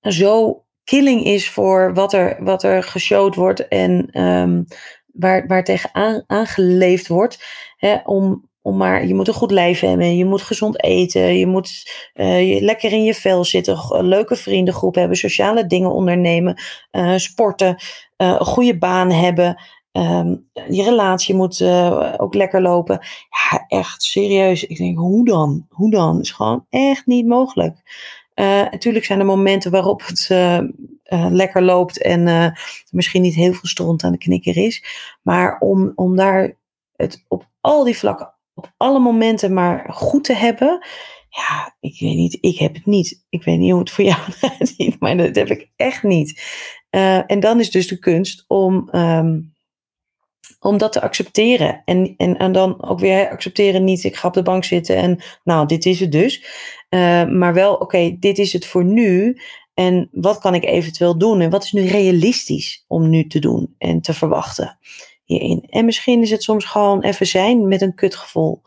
zo 0.00 0.64
killing 0.84 1.24
is 1.24 1.50
voor 1.50 1.94
wat 1.94 2.12
er, 2.12 2.44
wat 2.44 2.62
er 2.62 2.82
geshowd 2.82 3.34
wordt 3.34 3.68
en 3.68 4.20
um, 4.22 4.66
waar, 5.18 5.46
waar 5.46 5.64
tegen 5.64 5.90
aan, 5.92 6.22
aangeleefd 6.26 7.08
wordt. 7.08 7.44
Hè, 7.76 7.96
om, 8.04 8.48
om 8.62 8.76
maar, 8.76 9.06
je 9.06 9.14
moet 9.14 9.28
een 9.28 9.34
goed 9.34 9.50
lijf 9.50 9.80
hebben, 9.80 10.16
je 10.16 10.24
moet 10.24 10.42
gezond 10.42 10.82
eten, 10.82 11.38
je 11.38 11.46
moet 11.46 11.70
je 12.14 12.58
lekker 12.60 12.92
in 12.92 13.04
je 13.04 13.14
vel 13.14 13.44
zitten, 13.44 13.78
een 13.88 14.08
leuke 14.08 14.36
vriendengroep 14.36 14.94
hebben, 14.94 15.16
sociale 15.16 15.66
dingen 15.66 15.92
ondernemen, 15.92 16.62
uh, 16.92 17.16
sporten, 17.16 17.68
uh, 18.22 18.36
een 18.38 18.46
goede 18.46 18.78
baan 18.78 19.10
hebben. 19.10 19.62
Um, 19.92 20.48
je 20.68 20.82
relatie 20.82 21.34
moet 21.34 21.62
ook 22.16 22.34
lekker 22.34 22.62
lopen. 22.62 22.98
Ja, 23.50 23.64
echt 23.68 24.02
serieus. 24.02 24.64
Ik 24.64 24.76
denk, 24.76 24.98
hoe 24.98 25.24
dan? 25.24 25.66
Hoe 25.68 25.90
dan? 25.90 26.20
is 26.20 26.30
gewoon 26.30 26.66
echt 26.70 27.06
niet 27.06 27.26
mogelijk. 27.26 27.76
natuurlijk 28.70 29.04
zijn 29.04 29.18
er 29.18 29.26
momenten 29.26 29.70
waarop 29.70 30.06
het 30.06 30.30
lekker 31.08 31.62
loopt 31.62 32.02
en 32.02 32.26
uh, 32.26 32.48
misschien 32.90 33.22
niet 33.22 33.34
heel 33.34 33.52
veel 33.52 33.68
stront 33.68 34.04
aan 34.04 34.12
de 34.12 34.18
knikker 34.18 34.56
is. 34.56 34.84
Maar 35.22 35.58
om, 35.58 35.92
om 35.94 36.16
daar 36.16 36.56
het 36.96 37.24
op 37.28 37.48
al 37.60 37.84
die 37.84 37.96
vlakken, 37.96 38.34
op 38.54 38.72
alle 38.76 38.98
momenten 38.98 39.52
maar 39.52 39.86
goed 39.92 40.24
te 40.24 40.34
hebben. 40.34 40.86
Ja, 41.28 41.76
ik 41.80 42.00
weet 42.00 42.14
niet, 42.14 42.38
ik 42.40 42.58
heb 42.58 42.74
het 42.74 42.86
niet. 42.86 43.24
Ik 43.28 43.44
weet 43.44 43.58
niet 43.58 43.70
hoe 43.70 43.80
het 43.80 43.90
voor 43.90 44.04
jou 44.04 44.20
gaat, 44.40 44.76
maar 44.98 45.16
dat 45.16 45.34
heb 45.34 45.48
ik 45.50 45.70
echt 45.76 46.02
niet. 46.02 46.42
Uh, 46.90 47.30
en 47.30 47.40
dan 47.40 47.60
is 47.60 47.70
dus 47.70 47.88
de 47.88 47.98
kunst 47.98 48.44
om, 48.46 48.88
um, 48.92 49.54
om 50.60 50.78
dat 50.78 50.92
te 50.92 51.00
accepteren. 51.00 51.82
En, 51.84 52.14
en, 52.16 52.36
en 52.36 52.52
dan 52.52 52.82
ook 52.82 53.00
weer 53.00 53.30
accepteren 53.30 53.84
niet, 53.84 54.04
ik 54.04 54.16
ga 54.16 54.28
op 54.28 54.34
de 54.34 54.42
bank 54.42 54.64
zitten 54.64 54.96
en 54.96 55.22
nou, 55.44 55.66
dit 55.66 55.86
is 55.86 56.00
het 56.00 56.12
dus. 56.12 56.44
maar 57.30 57.54
wel, 57.54 57.74
oké, 57.74 58.16
dit 58.18 58.38
is 58.38 58.52
het 58.52 58.66
voor 58.66 58.84
nu. 58.84 59.36
En 59.76 60.08
wat 60.12 60.38
kan 60.38 60.54
ik 60.54 60.64
eventueel 60.64 61.18
doen? 61.18 61.40
En 61.40 61.50
wat 61.50 61.64
is 61.64 61.72
nu 61.72 61.86
realistisch 61.86 62.84
om 62.86 63.08
nu 63.08 63.26
te 63.26 63.38
doen 63.38 63.74
en 63.78 64.00
te 64.00 64.14
verwachten 64.14 64.78
hierin? 65.24 65.66
En 65.68 65.84
misschien 65.84 66.22
is 66.22 66.30
het 66.30 66.42
soms 66.42 66.64
gewoon 66.64 67.02
even 67.02 67.26
zijn 67.26 67.68
met 67.68 67.80
een 67.80 67.94
kutgevoel. 67.94 68.62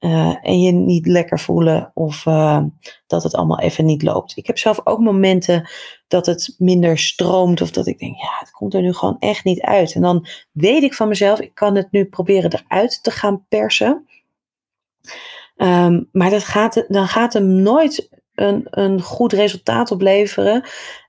Uh, 0.00 0.36
en 0.42 0.60
je 0.60 0.72
niet 0.72 1.06
lekker 1.06 1.40
voelen 1.40 1.90
of 1.94 2.26
uh, 2.26 2.62
dat 3.06 3.22
het 3.22 3.34
allemaal 3.34 3.58
even 3.58 3.84
niet 3.84 4.02
loopt. 4.02 4.36
Ik 4.36 4.46
heb 4.46 4.58
zelf 4.58 4.80
ook 4.84 4.98
momenten 4.98 5.70
dat 6.08 6.26
het 6.26 6.54
minder 6.58 6.98
stroomt 6.98 7.60
of 7.60 7.70
dat 7.70 7.86
ik 7.86 7.98
denk, 7.98 8.16
ja, 8.16 8.36
het 8.38 8.50
komt 8.50 8.74
er 8.74 8.82
nu 8.82 8.92
gewoon 8.92 9.16
echt 9.18 9.44
niet 9.44 9.60
uit. 9.60 9.94
En 9.94 10.02
dan 10.02 10.26
weet 10.52 10.82
ik 10.82 10.94
van 10.94 11.08
mezelf, 11.08 11.40
ik 11.40 11.54
kan 11.54 11.74
het 11.74 11.90
nu 11.90 12.04
proberen 12.04 12.52
eruit 12.52 13.02
te 13.02 13.10
gaan 13.10 13.44
persen. 13.48 14.08
Um, 15.56 16.08
maar 16.12 16.30
dat 16.30 16.44
gaat, 16.44 16.84
dan 16.88 17.08
gaat 17.08 17.32
hem 17.32 17.46
nooit 17.46 18.19
een, 18.40 18.66
een 18.70 19.00
goed 19.00 19.32
resultaat 19.32 19.90
opleveren. 19.90 20.64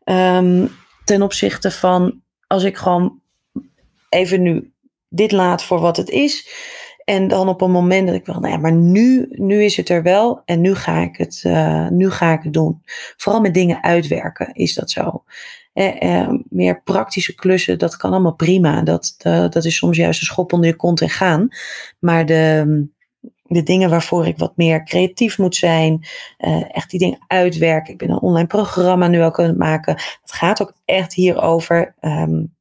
Um, 0.05 0.71
ten 1.03 1.21
opzichte 1.21 1.71
van 1.71 2.21
als 2.47 2.63
ik 2.63 2.77
gewoon 2.77 3.19
even 4.09 4.41
nu 4.41 4.71
dit 5.09 5.31
laat 5.31 5.63
voor 5.63 5.79
wat 5.79 5.97
het 5.97 6.09
is. 6.09 6.49
En 7.03 7.27
dan 7.27 7.47
op 7.47 7.61
een 7.61 7.71
moment 7.71 8.07
dat 8.07 8.15
ik 8.15 8.25
wel, 8.25 8.39
nou 8.39 8.53
ja, 8.53 8.59
maar 8.59 8.73
nu, 8.73 9.25
nu 9.29 9.63
is 9.63 9.77
het 9.77 9.89
er 9.89 10.03
wel 10.03 10.41
en 10.45 10.61
nu 10.61 10.75
ga 10.75 11.01
ik 11.01 11.17
het, 11.17 11.43
uh, 11.47 11.87
nu 11.87 12.09
ga 12.09 12.33
ik 12.33 12.43
het 12.43 12.53
doen. 12.53 12.81
Vooral 13.17 13.41
met 13.41 13.53
dingen 13.53 13.83
uitwerken 13.83 14.53
is 14.53 14.73
dat 14.73 14.91
zo. 14.91 15.23
Eh, 15.73 16.21
eh, 16.21 16.29
meer 16.49 16.81
praktische 16.81 17.35
klussen, 17.35 17.79
dat 17.79 17.97
kan 17.97 18.11
allemaal 18.11 18.35
prima. 18.35 18.81
Dat, 18.81 19.15
uh, 19.27 19.49
dat 19.49 19.65
is 19.65 19.75
soms 19.75 19.97
juist 19.97 20.19
een 20.19 20.25
schop 20.25 20.53
onder 20.53 20.69
je 20.69 20.75
kont 20.75 21.01
en 21.01 21.09
gaan. 21.09 21.47
Maar 21.99 22.25
de, 22.25 22.85
de 23.53 23.63
dingen 23.63 23.89
waarvoor 23.89 24.27
ik 24.27 24.37
wat 24.37 24.53
meer 24.55 24.83
creatief 24.83 25.37
moet 25.37 25.55
zijn. 25.55 26.05
Uh, 26.39 26.75
echt 26.75 26.89
die 26.89 26.99
dingen 26.99 27.19
uitwerken. 27.27 27.93
Ik 27.93 27.99
ben 27.99 28.09
een 28.09 28.21
online 28.21 28.47
programma 28.47 29.07
nu 29.07 29.21
aan 29.21 29.33
het 29.35 29.57
maken. 29.57 29.93
Het 30.21 30.31
gaat 30.31 30.61
ook 30.61 30.73
echt 30.85 31.13
hierover. 31.13 31.95
Um, 32.01 32.55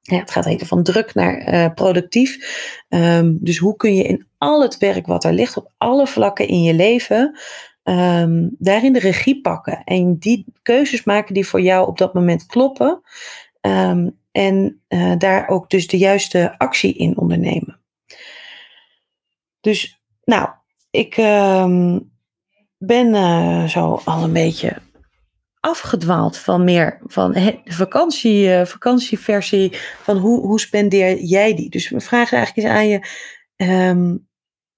ja, 0.00 0.18
het 0.18 0.30
gaat 0.30 0.46
even 0.46 0.66
van 0.66 0.82
druk 0.82 1.14
naar 1.14 1.54
uh, 1.54 1.74
productief. 1.74 2.38
Um, 2.88 3.38
dus 3.40 3.58
hoe 3.58 3.76
kun 3.76 3.94
je 3.94 4.02
in 4.02 4.26
al 4.38 4.62
het 4.62 4.78
werk 4.78 5.06
wat 5.06 5.24
er 5.24 5.32
ligt, 5.32 5.56
op 5.56 5.70
alle 5.78 6.06
vlakken 6.06 6.48
in 6.48 6.62
je 6.62 6.74
leven, 6.74 7.38
um, 7.82 8.56
daarin 8.58 8.92
de 8.92 8.98
regie 8.98 9.40
pakken. 9.40 9.84
En 9.84 10.16
die 10.18 10.44
keuzes 10.62 11.04
maken 11.04 11.34
die 11.34 11.46
voor 11.46 11.60
jou 11.60 11.86
op 11.86 11.98
dat 11.98 12.14
moment 12.14 12.46
kloppen. 12.46 13.00
en 14.32 14.82
uh, 14.88 15.12
daar 15.18 15.48
ook 15.48 15.70
dus 15.70 15.86
de 15.86 15.98
juiste 15.98 16.58
actie 16.58 16.94
in 16.94 17.18
ondernemen. 17.18 17.80
Dus 19.60 20.02
nou, 20.24 20.48
ik 20.90 21.16
uh, 21.16 21.98
ben 22.78 23.14
uh, 23.14 23.64
zo 23.64 24.00
al 24.04 24.22
een 24.22 24.32
beetje 24.32 24.76
afgedwaald 25.60 26.38
van 26.38 26.64
meer 26.64 27.00
van 27.06 27.32
de 27.32 27.60
vakantie, 27.64 28.46
uh, 28.46 28.64
vakantieversie 28.64 29.72
van 30.02 30.16
hoe, 30.16 30.40
hoe 30.40 30.60
spendeer 30.60 31.22
jij 31.22 31.54
die? 31.54 31.70
Dus 31.70 31.90
mijn 31.90 32.02
vraag 32.02 32.32
is 32.32 32.32
eigenlijk 32.32 32.66
eens 32.66 32.76
aan 32.76 32.88
je, 32.88 33.06
um, 33.90 34.26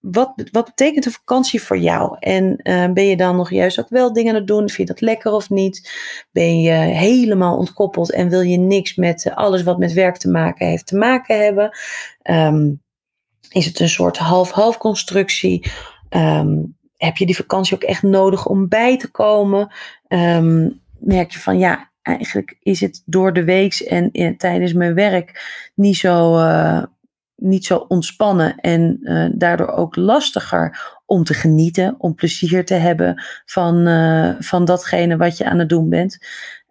wat, 0.00 0.32
wat 0.50 0.64
betekent 0.64 1.06
een 1.06 1.12
vakantie 1.12 1.62
voor 1.62 1.78
jou? 1.78 2.16
En 2.18 2.60
uh, 2.62 2.92
ben 2.92 3.06
je 3.06 3.16
dan 3.16 3.36
nog 3.36 3.50
juist 3.50 3.80
ook 3.80 3.88
wel 3.88 4.12
dingen 4.12 4.30
aan 4.30 4.38
het 4.38 4.46
doen? 4.46 4.68
Vind 4.68 4.88
je 4.88 4.94
dat 4.94 5.00
lekker 5.00 5.32
of 5.32 5.50
niet? 5.50 5.90
Ben 6.32 6.60
je 6.60 6.72
helemaal 6.72 7.56
ontkoppeld 7.56 8.12
en 8.12 8.28
wil 8.28 8.40
je 8.40 8.58
niks 8.58 8.94
met 8.94 9.30
alles 9.34 9.62
wat 9.62 9.78
met 9.78 9.92
werk 9.92 10.16
te 10.16 10.30
maken 10.30 10.66
heeft 10.66 10.86
te 10.86 10.96
maken 10.96 11.44
hebben? 11.44 11.78
Um, 12.22 12.84
is 13.56 13.66
het 13.66 13.80
een 13.80 13.88
soort 13.88 14.18
half-half 14.18 14.78
constructie? 14.78 15.70
Um, 16.10 16.76
heb 16.96 17.16
je 17.16 17.26
die 17.26 17.36
vakantie 17.36 17.74
ook 17.74 17.82
echt 17.82 18.02
nodig 18.02 18.46
om 18.46 18.68
bij 18.68 18.98
te 18.98 19.10
komen? 19.10 19.72
Um, 20.08 20.80
merk 20.98 21.32
je 21.32 21.38
van 21.38 21.58
ja, 21.58 21.90
eigenlijk 22.02 22.56
is 22.62 22.80
het 22.80 23.02
door 23.06 23.32
de 23.32 23.44
week 23.44 23.74
en 23.74 24.12
in, 24.12 24.36
tijdens 24.36 24.72
mijn 24.72 24.94
werk 24.94 25.44
niet 25.74 25.96
zo, 25.96 26.38
uh, 26.38 26.82
niet 27.36 27.64
zo 27.64 27.84
ontspannen 27.88 28.56
en 28.56 28.98
uh, 29.02 29.28
daardoor 29.32 29.68
ook 29.68 29.96
lastiger 29.96 30.78
om 31.06 31.24
te 31.24 31.34
genieten, 31.34 31.94
om 31.98 32.14
plezier 32.14 32.64
te 32.64 32.74
hebben 32.74 33.22
van, 33.44 33.74
van 34.40 34.64
datgene 34.64 35.16
wat 35.16 35.36
je 35.36 35.44
aan 35.44 35.58
het 35.58 35.68
doen 35.68 35.88
bent. 35.88 36.18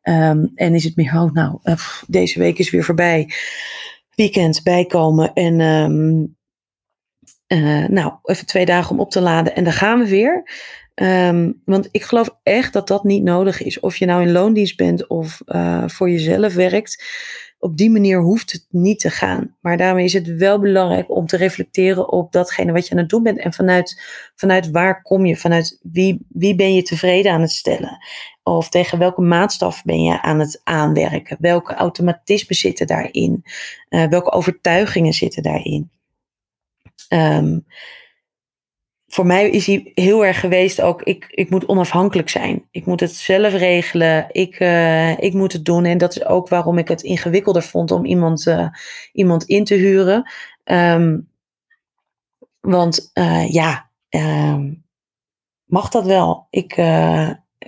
Um, 0.03 0.51
en 0.55 0.73
is 0.75 0.83
het 0.83 0.95
meer, 0.95 1.13
oh 1.13 1.31
nou, 1.31 1.59
deze 2.07 2.39
week 2.39 2.59
is 2.59 2.69
weer 2.69 2.83
voorbij. 2.83 3.29
Weekend 4.15 4.63
bijkomen 4.63 5.33
en 5.33 5.59
uh, 7.55 7.87
nou, 7.87 8.13
even 8.23 8.45
twee 8.45 8.65
dagen 8.65 8.91
om 8.91 8.99
op 8.99 9.11
te 9.11 9.21
laden 9.21 9.55
en 9.55 9.63
dan 9.63 9.73
gaan 9.73 9.99
we 9.99 10.07
weer. 10.07 10.43
Um, 10.95 11.61
want 11.65 11.87
ik 11.91 12.03
geloof 12.03 12.37
echt 12.43 12.73
dat 12.73 12.87
dat 12.87 13.03
niet 13.03 13.23
nodig 13.23 13.63
is. 13.63 13.79
Of 13.79 13.97
je 13.97 14.05
nou 14.05 14.21
in 14.21 14.31
loondienst 14.31 14.77
bent 14.77 15.07
of 15.07 15.41
uh, 15.45 15.83
voor 15.87 16.09
jezelf 16.09 16.53
werkt. 16.53 17.03
Op 17.59 17.77
die 17.77 17.89
manier 17.89 18.21
hoeft 18.21 18.51
het 18.51 18.65
niet 18.69 18.99
te 18.99 19.09
gaan. 19.09 19.55
Maar 19.61 19.77
daarmee 19.77 20.05
is 20.05 20.13
het 20.13 20.27
wel 20.27 20.59
belangrijk 20.59 21.11
om 21.11 21.25
te 21.25 21.37
reflecteren 21.37 22.11
op 22.11 22.31
datgene 22.31 22.71
wat 22.71 22.87
je 22.87 22.91
aan 22.91 22.97
het 22.97 23.09
doen 23.09 23.23
bent. 23.23 23.39
En 23.39 23.53
vanuit, 23.53 24.01
vanuit 24.35 24.71
waar 24.71 25.01
kom 25.01 25.25
je? 25.25 25.35
Vanuit 25.35 25.79
wie, 25.91 26.25
wie 26.29 26.55
ben 26.55 26.73
je 26.73 26.81
tevreden 26.81 27.31
aan 27.31 27.41
het 27.41 27.51
stellen? 27.51 27.97
Of 28.43 28.69
tegen 28.69 28.99
welke 28.99 29.21
maatstaf 29.21 29.83
ben 29.83 30.03
je 30.03 30.21
aan 30.21 30.39
het 30.39 30.61
aanwerken? 30.63 31.37
Welke 31.39 31.73
automatismen 31.73 32.55
zitten 32.55 32.87
daarin? 32.87 33.43
Uh, 33.89 34.07
welke 34.07 34.31
overtuigingen 34.31 35.13
zitten 35.13 35.43
daarin? 35.43 35.89
Um, 37.09 37.65
voor 39.07 39.25
mij 39.25 39.49
is 39.49 39.65
hij 39.65 39.91
heel 39.93 40.25
erg 40.25 40.39
geweest 40.39 40.81
ook, 40.81 41.01
ik, 41.01 41.25
ik 41.29 41.49
moet 41.49 41.65
onafhankelijk 41.65 42.29
zijn. 42.29 42.67
Ik 42.71 42.85
moet 42.85 42.99
het 42.99 43.11
zelf 43.11 43.53
regelen. 43.53 44.27
Ik, 44.31 44.59
uh, 44.59 45.19
ik 45.19 45.33
moet 45.33 45.53
het 45.53 45.65
doen. 45.65 45.85
En 45.85 45.97
dat 45.97 46.15
is 46.15 46.25
ook 46.25 46.49
waarom 46.49 46.77
ik 46.77 46.87
het 46.87 47.01
ingewikkelder 47.01 47.61
vond 47.63 47.91
om 47.91 48.05
iemand, 48.05 48.45
uh, 48.45 48.67
iemand 49.13 49.43
in 49.43 49.63
te 49.63 49.73
huren. 49.73 50.31
Um, 50.63 51.29
want 52.59 53.11
uh, 53.13 53.51
ja, 53.51 53.89
um, 54.09 54.85
mag 55.63 55.89
dat 55.89 56.05
wel? 56.05 56.47
Ik, 56.49 56.77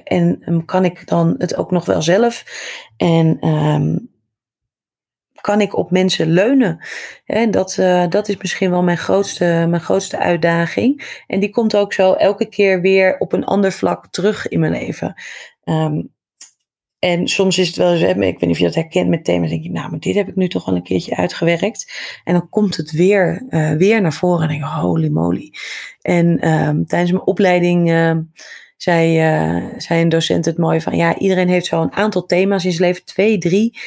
en 0.03 0.63
kan 0.65 0.85
ik 0.85 1.07
dan 1.07 1.35
het 1.37 1.55
ook 1.55 1.71
nog 1.71 1.85
wel 1.85 2.01
zelf? 2.01 2.43
En 2.97 3.39
kan 5.47 5.61
ik 5.61 5.77
op 5.77 5.91
mensen 5.91 6.31
leunen? 6.31 6.79
En 7.25 7.51
dat, 7.51 7.77
uh, 7.79 8.07
dat 8.09 8.29
is 8.29 8.37
misschien 8.37 8.69
wel 8.69 8.83
mijn 8.83 8.97
grootste, 8.97 9.45
mijn 9.45 9.81
grootste 9.81 10.19
uitdaging. 10.19 11.21
En 11.27 11.39
die 11.39 11.49
komt 11.49 11.75
ook 11.75 11.93
zo 11.93 12.13
elke 12.13 12.45
keer 12.45 12.81
weer 12.81 13.17
op 13.17 13.33
een 13.33 13.45
ander 13.45 13.71
vlak 13.71 14.07
terug 14.11 14.47
in 14.47 14.59
mijn 14.59 14.71
leven. 14.71 15.21
Um, 15.63 16.15
en 16.99 17.27
soms 17.27 17.57
is 17.57 17.67
het 17.67 17.75
wel 17.75 17.91
eens, 17.91 18.01
ik 18.01 18.15
weet 18.15 18.39
niet 18.39 18.49
of 18.49 18.57
je 18.57 18.63
dat 18.63 18.75
herkent 18.75 19.09
met 19.09 19.23
thema's, 19.23 19.49
denk 19.49 19.63
je, 19.63 19.71
nou, 19.71 19.89
maar 19.89 19.99
dit 19.99 20.15
heb 20.15 20.27
ik 20.27 20.35
nu 20.35 20.47
toch 20.47 20.67
al 20.67 20.75
een 20.75 20.83
keertje 20.83 21.15
uitgewerkt. 21.15 21.91
En 22.23 22.33
dan 22.33 22.49
komt 22.49 22.77
het 22.77 22.91
weer, 22.91 23.45
uh, 23.49 23.71
weer 23.71 24.01
naar 24.01 24.13
voren 24.13 24.41
en 24.41 24.47
denk 24.47 24.61
ik, 24.61 24.67
holy 24.67 25.09
moly. 25.09 25.53
En 26.01 26.49
um, 26.49 26.85
tijdens 26.85 27.11
mijn 27.11 27.25
opleiding 27.25 27.89
uh, 27.89 28.17
zei, 28.77 29.05
uh, 29.17 29.65
zei 29.77 30.01
een 30.01 30.09
docent 30.09 30.45
het 30.45 30.57
mooi 30.57 30.81
van, 30.81 30.95
ja, 30.95 31.17
iedereen 31.17 31.49
heeft 31.49 31.65
zo 31.65 31.81
een 31.81 31.93
aantal 31.93 32.25
thema's 32.25 32.65
in 32.65 32.71
zijn 32.71 32.87
leven, 32.87 33.05
twee, 33.05 33.37
drie. 33.37 33.79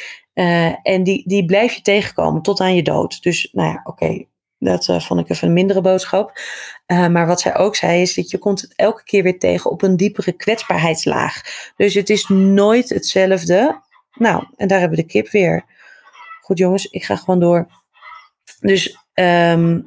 En 0.83 1.03
die, 1.03 1.23
die 1.27 1.45
blijf 1.45 1.73
je 1.73 1.83
tegenkomen 1.83 2.43
tot 2.43 2.61
aan 2.61 2.75
je 2.75 2.83
dood. 2.83 3.23
Dus, 3.23 3.49
nou 3.53 3.69
ja, 3.69 3.81
oké, 3.85 4.25
dat 4.61 4.89
uh, 4.89 5.01
vond 5.01 5.21
ik 5.21 5.29
even 5.29 5.49
een 5.49 5.55
mindere 5.55 5.81
boodschap. 5.81 6.41
Uh, 6.87 7.09
maar 7.09 7.27
wat 7.27 7.41
zij 7.41 7.57
ook 7.57 7.77
zei 7.77 8.01
is 8.01 8.15
dat 8.15 8.31
je 8.31 8.39
komt 8.39 8.61
het 8.61 8.73
elke 8.77 9.05
keer 9.05 9.23
weer 9.23 9.39
tegen 9.39 9.71
op 9.71 9.83
een 9.83 9.97
diepere 9.97 10.33
kwetsbaarheidslaag. 10.33 11.43
Dus 11.77 11.95
het 11.95 12.11
is 12.11 12.29
nooit 12.29 12.89
hetzelfde. 12.89 13.81
Nou, 14.15 14.45
en 14.57 14.69
daar 14.69 14.81
hebben 14.81 14.99
we 14.99 15.05
de 15.05 15.11
kip 15.11 15.31
weer. 15.31 15.65
Goed 16.41 16.59
jongens, 16.59 16.87
ik 16.87 17.05
ga 17.05 17.17
gewoon 17.17 17.41
door. 17.41 17.67
Dus 18.61 18.99
um, 19.15 19.85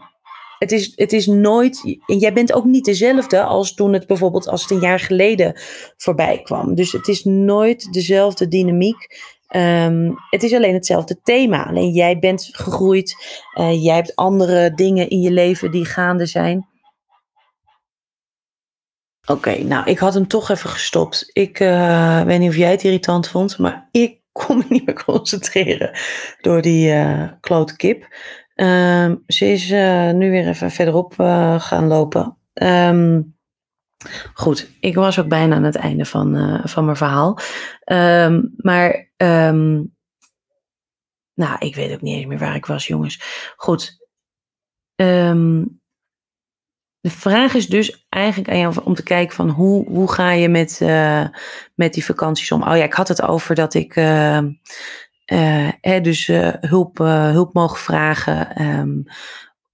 het, 0.60 0.72
is, 0.72 0.92
het 0.96 1.14
is 1.14 1.26
nooit. 1.28 1.98
En 2.06 2.18
jij 2.18 2.34
bent 2.34 2.54
ook 2.54 2.66
niet 2.66 2.86
dezelfde 2.86 3.44
als 3.44 3.74
toen 3.74 3.94
het 3.94 4.08
bijvoorbeeld 4.08 4.48
als 4.48 4.62
het 4.62 4.72
een 4.72 4.80
jaar 4.80 5.00
geleden 5.00 5.60
voorbij 5.98 6.42
kwam. 6.42 6.76
Dus 6.76 6.92
het 6.92 7.08
is 7.08 7.24
nooit 7.24 7.94
dezelfde 7.94 8.48
dynamiek. 8.48 9.32
Um, 9.56 10.16
het 10.30 10.44
is 10.44 10.54
alleen 10.54 10.74
hetzelfde 10.74 11.22
thema. 11.24 11.66
Alleen 11.66 11.90
jij 11.90 12.20
bent 12.20 12.50
gegroeid. 12.52 13.16
Uh, 13.60 13.84
jij 13.84 13.96
hebt 13.96 14.16
andere 14.16 14.74
dingen 14.74 15.10
in 15.10 15.20
je 15.20 15.32
leven 15.32 15.72
die 15.72 15.86
gaande 15.86 16.26
zijn. 16.26 16.68
Oké, 19.26 19.64
nou, 19.64 19.90
ik 19.90 19.98
had 19.98 20.14
hem 20.14 20.28
toch 20.28 20.50
even 20.50 20.70
gestopt. 20.70 21.30
Ik 21.34 21.60
uh, 21.60 22.22
weet 22.22 22.40
niet 22.40 22.50
of 22.50 22.56
jij 22.56 22.72
het 22.72 22.84
irritant 22.84 23.28
vond, 23.28 23.58
maar 23.58 23.88
ik 23.92 24.22
kon 24.32 24.58
me 24.58 24.66
niet 24.70 24.86
meer 24.86 25.04
concentreren 25.04 26.00
door 26.42 26.62
die 26.62 26.94
uh, 26.94 27.32
klote 27.40 27.76
kip. 27.76 28.16
Um, 28.56 29.24
ze 29.28 29.46
is 29.46 29.70
nu 30.16 30.32
weer 30.32 30.48
even 30.48 30.72
verderop 30.72 31.14
gaan 31.58 31.88
lopen. 31.88 32.38
Um, 32.54 33.36
Goed, 34.34 34.70
ik 34.80 34.96
was 34.96 35.20
ook 35.20 35.28
bijna 35.28 35.56
aan 35.56 35.64
het 35.64 35.76
einde 35.76 36.06
van, 36.06 36.36
uh, 36.36 36.66
van 36.66 36.86
mijn 36.86 36.98
verhaal. 36.98 37.40
Um, 37.86 38.54
maar, 38.58 39.12
um, 39.18 39.96
nou, 41.34 41.56
ik 41.60 41.76
weet 41.76 41.94
ook 41.94 42.02
niet 42.02 42.16
eens 42.16 42.26
meer 42.26 42.38
waar 42.38 42.56
ik 42.56 42.66
was, 42.66 42.88
jongens. 42.88 43.22
Goed. 43.56 43.98
Um, 44.96 45.82
de 47.00 47.10
vraag 47.10 47.54
is 47.54 47.68
dus 47.68 48.06
eigenlijk 48.10 48.52
aan 48.52 48.60
jou 48.60 48.76
om 48.84 48.94
te 48.94 49.04
kijken 49.04 49.36
van 49.36 49.50
hoe, 49.50 49.88
hoe 49.88 50.12
ga 50.12 50.32
je 50.32 50.50
met, 50.50 50.80
uh, 50.82 51.26
met 51.76 51.94
die 51.94 52.06
vakanties 52.06 52.52
om? 52.52 52.62
Oh 52.62 52.78
ja, 52.78 52.84
ik 52.84 52.94
had 52.94 53.08
het 53.08 53.22
over 53.22 53.56
dat 53.56 53.74
ik 53.74 53.96
uh, 53.96 54.40
uh, 55.26 56.02
dus 56.02 56.28
hulp, 56.60 56.98
hulp 56.98 57.54
mogen 57.54 57.80
vragen 57.80 58.56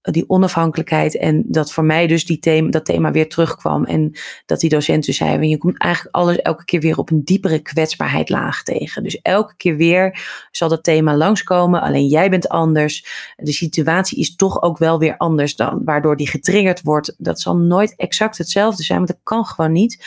die 0.00 0.28
onafhankelijkheid 0.28 1.16
en 1.16 1.44
dat 1.46 1.72
voor 1.72 1.84
mij 1.84 2.06
dus 2.06 2.26
die 2.26 2.38
thema, 2.38 2.70
dat 2.70 2.84
thema 2.84 3.10
weer 3.10 3.28
terugkwam. 3.28 3.84
En 3.84 4.12
dat 4.46 4.60
die 4.60 4.70
docent 4.70 5.04
dus 5.04 5.16
zei, 5.16 5.48
je 5.48 5.58
komt 5.58 5.78
eigenlijk 5.78 6.14
alles 6.14 6.36
elke 6.36 6.64
keer 6.64 6.80
weer 6.80 6.98
op 6.98 7.10
een 7.10 7.24
diepere 7.24 7.58
kwetsbaarheid 7.58 8.28
laag 8.28 8.62
tegen. 8.62 9.02
Dus 9.02 9.20
elke 9.22 9.54
keer 9.56 9.76
weer 9.76 10.18
zal 10.50 10.68
dat 10.68 10.84
thema 10.84 11.16
langskomen, 11.16 11.80
alleen 11.80 12.06
jij 12.06 12.30
bent 12.30 12.48
anders. 12.48 13.06
De 13.36 13.52
situatie 13.52 14.18
is 14.18 14.36
toch 14.36 14.62
ook 14.62 14.78
wel 14.78 14.98
weer 14.98 15.16
anders 15.16 15.56
dan, 15.56 15.80
waardoor 15.84 16.16
die 16.16 16.28
getriggerd 16.28 16.82
wordt. 16.82 17.14
Dat 17.18 17.40
zal 17.40 17.56
nooit 17.56 17.96
exact 17.96 18.38
hetzelfde 18.38 18.82
zijn, 18.82 18.98
want 18.98 19.10
dat 19.10 19.20
kan 19.22 19.44
gewoon 19.44 19.72
niet. 19.72 20.04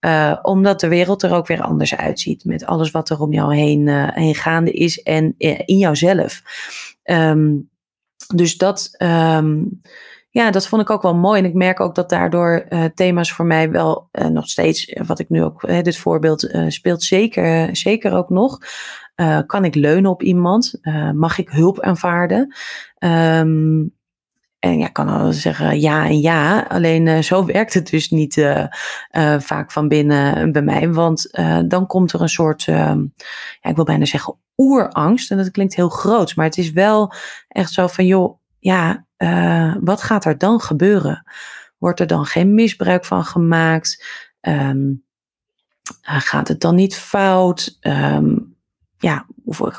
Uh, 0.00 0.38
omdat 0.42 0.80
de 0.80 0.88
wereld 0.88 1.22
er 1.22 1.34
ook 1.34 1.46
weer 1.46 1.62
anders 1.62 1.96
uitziet. 1.96 2.44
Met 2.44 2.66
alles 2.66 2.90
wat 2.90 3.10
er 3.10 3.20
om 3.20 3.32
jou 3.32 3.54
heen, 3.56 3.86
uh, 3.86 4.08
heen 4.10 4.34
gaande 4.34 4.72
is 4.72 5.02
en 5.02 5.34
uh, 5.38 5.60
in 5.64 5.78
jouzelf. 5.78 6.42
Um, 7.04 7.68
dus 8.34 8.56
dat, 8.56 8.94
um, 8.98 9.80
ja, 10.30 10.50
dat 10.50 10.66
vond 10.66 10.82
ik 10.82 10.90
ook 10.90 11.02
wel 11.02 11.14
mooi. 11.14 11.40
En 11.40 11.46
ik 11.46 11.54
merk 11.54 11.80
ook 11.80 11.94
dat 11.94 12.08
daardoor 12.08 12.66
uh, 12.68 12.84
thema's 12.94 13.32
voor 13.32 13.46
mij 13.46 13.70
wel 13.70 14.08
uh, 14.12 14.26
nog 14.26 14.48
steeds, 14.48 14.98
wat 15.06 15.18
ik 15.18 15.28
nu 15.28 15.42
ook, 15.42 15.84
dit 15.84 15.96
voorbeeld 15.96 16.54
speelt 16.68 17.02
zeker, 17.02 17.76
zeker 17.76 18.12
ook 18.12 18.30
nog. 18.30 18.58
kan 19.46 19.64
ik 19.64 19.74
leunen 19.74 20.10
op 20.10 20.22
iemand? 20.22 20.80
mag 21.14 21.38
ik 21.38 21.48
hulp 21.48 21.80
aanvaarden? 21.80 22.54
Um, 22.98 23.95
en 24.58 24.78
ja, 24.78 24.88
kan 24.88 25.08
al 25.08 25.32
zeggen 25.32 25.80
ja 25.80 26.06
en 26.06 26.20
ja. 26.20 26.60
Alleen 26.60 27.24
zo 27.24 27.44
werkt 27.54 27.74
het 27.74 27.90
dus 27.90 28.10
niet 28.10 28.34
vaak 29.38 29.72
van 29.72 29.88
binnen 29.88 30.52
bij 30.52 30.62
mij. 30.62 30.92
Want 30.92 31.30
dan 31.68 31.86
komt 31.86 32.12
er 32.12 32.20
een 32.20 32.28
soort, 32.28 32.62
ja, 32.62 32.96
ik 33.62 33.74
wil 33.74 33.84
bijna 33.84 34.04
zeggen 34.04 34.36
oerangst. 34.56 35.30
En 35.30 35.36
dat 35.36 35.50
klinkt 35.50 35.74
heel 35.74 35.88
groot, 35.88 36.36
maar 36.36 36.46
het 36.46 36.58
is 36.58 36.70
wel 36.70 37.12
echt 37.48 37.72
zo 37.72 37.86
van, 37.86 38.06
joh, 38.06 38.38
ja, 38.58 39.06
wat 39.80 40.02
gaat 40.02 40.24
er 40.24 40.38
dan 40.38 40.60
gebeuren? 40.60 41.24
Wordt 41.78 42.00
er 42.00 42.06
dan 42.06 42.24
geen 42.24 42.54
misbruik 42.54 43.04
van 43.04 43.24
gemaakt? 43.24 44.04
Um, 44.40 45.04
gaat 46.02 46.48
het 46.48 46.60
dan 46.60 46.74
niet 46.74 46.96
fout? 46.96 47.78
Um, 47.80 48.55
ja, 48.98 49.26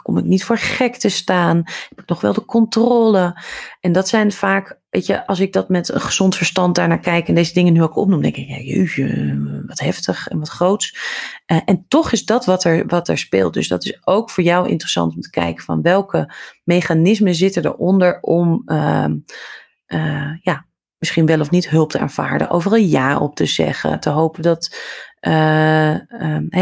kom 0.02 0.18
ik 0.18 0.24
niet 0.24 0.44
voor 0.44 0.58
gek 0.58 0.96
te 0.96 1.10
staan? 1.10 1.58
Heb 1.90 2.02
ik 2.02 2.10
nog 2.10 2.22
wel 2.22 2.34
de 2.34 2.46
controle? 2.46 3.42
En 3.80 3.92
dat 3.92 4.08
zijn 4.08 4.32
vaak, 4.32 4.80
weet 4.90 5.06
je, 5.06 5.28
als 5.28 5.40
ik 5.40 5.54
dat 5.54 5.70
met 5.70 5.90
een 5.90 6.02
gezond 6.02 6.36
verstand 6.36 6.76
daarnaar 6.76 7.00
kijk 7.00 7.28
en 7.28 7.36
deze 7.36 7.54
dingen 7.54 7.74
nu 7.74 7.84
ook 7.84 7.96
opnoem, 7.96 8.22
denk 8.22 8.36
ik, 8.36 8.48
ja, 8.48 8.58
jeetje, 8.58 9.64
wat 9.68 9.80
heftig 9.80 10.28
en 10.28 10.40
wat 10.40 10.50
groots. 10.50 10.98
Uh, 11.52 11.60
en 11.66 11.86
toch 11.88 12.12
is 12.12 12.26
dat 12.26 12.46
wat 12.46 12.64
er, 12.64 12.86
wat 12.88 13.08
er 13.08 13.18
speelt. 13.18 13.54
Dus 13.54 13.68
dat 13.68 13.86
is 13.86 13.98
ook 14.06 14.30
voor 14.30 14.44
jou 14.44 14.70
interessant 14.70 15.16
om 15.16 15.22
te 15.22 15.30
kijken 15.30 15.64
van 15.64 15.82
welke 15.82 16.34
mechanismen 16.64 17.36
zitten 17.36 17.66
eronder 17.66 18.20
om, 18.22 18.62
uh, 18.66 19.06
uh, 19.88 20.32
ja, 20.42 20.66
misschien 20.98 21.26
wel 21.26 21.40
of 21.40 21.52
niet 21.52 21.70
hulp 21.70 21.92
te 21.92 22.00
aanvaarden, 22.00 22.50
over 22.50 22.74
een 22.74 22.88
ja 22.88 23.20
op 23.20 23.36
te 23.36 23.46
zeggen, 23.46 24.00
te 24.00 24.10
hopen 24.10 24.42
dat 24.42 24.76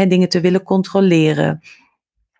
dingen 0.08 0.28
te 0.28 0.40
willen 0.40 0.62
controleren 0.62 1.60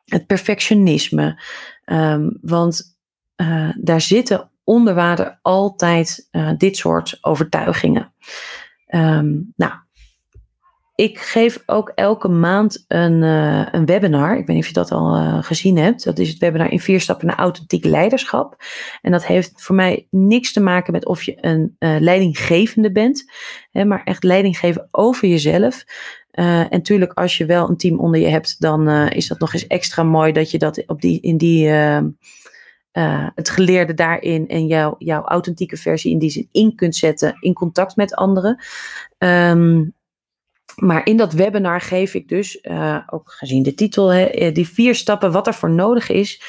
het 0.07 0.27
perfectionisme. 0.27 1.43
Um, 1.85 2.39
want 2.43 2.97
uh, 3.37 3.71
daar 3.81 4.01
zitten 4.01 4.51
onder 4.65 4.95
water 4.95 5.39
altijd 5.43 6.29
uh, 6.33 6.51
dit 6.57 6.77
soort 6.77 7.19
overtuigingen. 7.21 8.13
Um, 8.89 9.53
nou, 9.57 9.73
ik 10.95 11.19
geef 11.19 11.63
ook 11.67 11.93
elke 11.95 12.29
maand 12.29 12.85
een, 12.89 13.23
uh, 13.23 13.67
een 13.71 13.87
webinar. 13.87 14.31
Ik 14.39 14.47
weet 14.47 14.57
niet 14.57 14.65
of 14.65 14.67
je 14.67 14.73
dat 14.73 14.91
al 14.91 15.43
gezien 15.43 15.77
hebt. 15.77 16.05
Dat 16.05 16.19
is 16.19 16.29
het 16.29 16.39
webinar 16.39 16.71
in 16.71 16.81
vier 16.81 17.01
stappen 17.01 17.27
naar 17.27 17.39
authentiek 17.39 17.85
leiderschap. 17.85 18.57
En 19.03 19.13
dat 19.13 19.27
heeft 19.27 19.53
voor 19.55 19.75
mij 19.75 20.07
niks 20.11 20.53
te 20.53 20.61
maken 20.61 20.93
met 20.93 21.07
of 21.07 21.23
je 21.23 21.39
een 21.41 21.77
leidinggevende 21.79 22.93
bent, 22.93 23.33
hè, 23.71 23.85
maar 23.85 24.03
echt 24.05 24.25
leiding 24.25 24.59
geven 24.59 24.89
over 24.91 25.29
jezelf. 25.29 25.85
Uh, 26.37 26.61
en 26.61 26.69
natuurlijk, 26.71 27.13
als 27.13 27.39
je 27.39 27.47
wel 27.47 27.69
een 27.69 27.77
team 27.77 27.99
onder 27.99 28.21
je 28.21 28.27
hebt, 28.27 28.61
dan 28.61 28.89
uh, 28.89 29.11
is 29.11 29.27
dat 29.29 29.39
nog 29.39 29.53
eens 29.53 29.67
extra 29.67 30.03
mooi 30.03 30.33
dat 30.33 30.51
je 30.51 30.59
dat 30.59 30.87
op 30.87 31.01
die, 31.01 31.21
in 31.21 31.37
die, 31.37 31.69
uh, 31.69 31.99
het 33.35 33.49
geleerde 33.49 33.95
daarin 33.95 34.49
en 34.49 34.67
jouw, 34.67 34.95
jouw 34.99 35.25
authentieke 35.25 35.77
versie 35.77 36.13
in 36.13 36.19
die 36.19 36.31
zin 36.31 36.49
in 36.53 36.75
kunt 36.75 36.97
zetten 36.97 37.37
in 37.41 37.53
contact 37.53 37.97
met 37.97 38.15
anderen. 38.15 38.65
Um, 39.19 39.95
maar 40.77 41.07
in 41.07 41.17
dat 41.17 41.33
webinar 41.33 41.81
geef 41.81 42.15
ik 42.15 42.29
dus, 42.29 42.65
ook 43.07 43.33
gezien 43.33 43.63
de 43.63 43.75
titel, 43.75 44.09
hè, 44.13 44.53
die 44.53 44.69
vier 44.69 44.95
stappen 44.95 45.33
wat 45.33 45.47
er 45.47 45.55
voor 45.55 45.71
nodig 45.71 46.09
is 46.09 46.43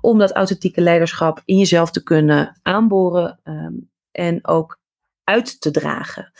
om 0.00 0.18
dat 0.18 0.32
authentieke 0.32 0.80
leiderschap 0.80 1.42
in 1.44 1.58
jezelf 1.58 1.90
te 1.90 2.02
kunnen 2.02 2.58
aanboren 2.62 3.40
um, 3.44 3.90
en 4.12 4.46
ook 4.46 4.78
uit 5.24 5.60
te 5.60 5.70
dragen. 5.70 6.32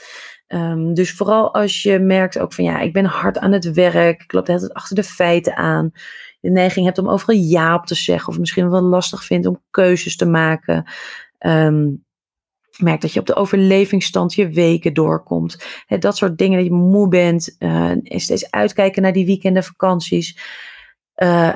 Um, 0.54 0.94
dus 0.94 1.12
vooral 1.12 1.54
als 1.54 1.82
je 1.82 1.98
merkt 1.98 2.38
ook 2.38 2.52
van 2.52 2.64
ja, 2.64 2.78
ik 2.78 2.92
ben 2.92 3.04
hard 3.04 3.38
aan 3.38 3.52
het 3.52 3.72
werk, 3.72 4.22
ik 4.22 4.32
loop 4.32 4.46
de 4.46 4.52
hele 4.52 4.64
tijd 4.64 4.76
achter 4.76 4.96
de 4.96 5.04
feiten 5.04 5.56
aan. 5.56 5.90
De 6.40 6.50
neiging 6.50 6.86
hebt 6.86 6.98
om 6.98 7.08
overal 7.08 7.36
ja 7.36 7.74
op 7.74 7.86
te 7.86 7.94
zeggen, 7.94 8.28
of 8.28 8.38
misschien 8.38 8.70
wel 8.70 8.82
lastig 8.82 9.24
vindt 9.24 9.46
om 9.46 9.62
keuzes 9.70 10.16
te 10.16 10.26
maken. 10.26 10.84
Um, 11.38 12.04
merk 12.78 13.00
dat 13.00 13.12
je 13.12 13.20
op 13.20 13.26
de 13.26 13.34
overlevingsstand 13.34 14.34
je 14.34 14.48
weken 14.48 14.94
doorkomt. 14.94 15.82
He, 15.86 15.98
dat 15.98 16.16
soort 16.16 16.38
dingen, 16.38 16.56
dat 16.56 16.66
je 16.66 16.72
moe 16.72 17.08
bent. 17.08 17.56
Uh, 17.58 17.92
steeds 18.02 18.50
uitkijken 18.50 19.02
naar 19.02 19.12
die 19.12 19.26
weekenden, 19.26 19.64
vakanties. 19.64 20.38
Uh, 21.16 21.54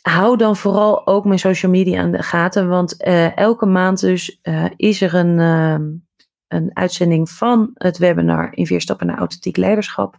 hou 0.00 0.36
dan 0.36 0.56
vooral 0.56 1.06
ook 1.06 1.24
mijn 1.24 1.38
social 1.38 1.72
media 1.72 2.00
aan 2.00 2.12
de 2.12 2.22
gaten. 2.22 2.68
Want 2.68 3.06
uh, 3.06 3.36
elke 3.36 3.66
maand 3.66 4.00
dus 4.00 4.40
is 4.76 5.00
er 5.00 5.14
een 5.14 6.04
een 6.52 6.70
uitzending 6.72 7.30
van 7.30 7.70
het 7.74 7.98
webinar 7.98 8.50
in 8.54 8.66
vier 8.66 8.80
stappen 8.80 9.06
naar 9.06 9.18
authentiek 9.18 9.56
leiderschap. 9.56 10.16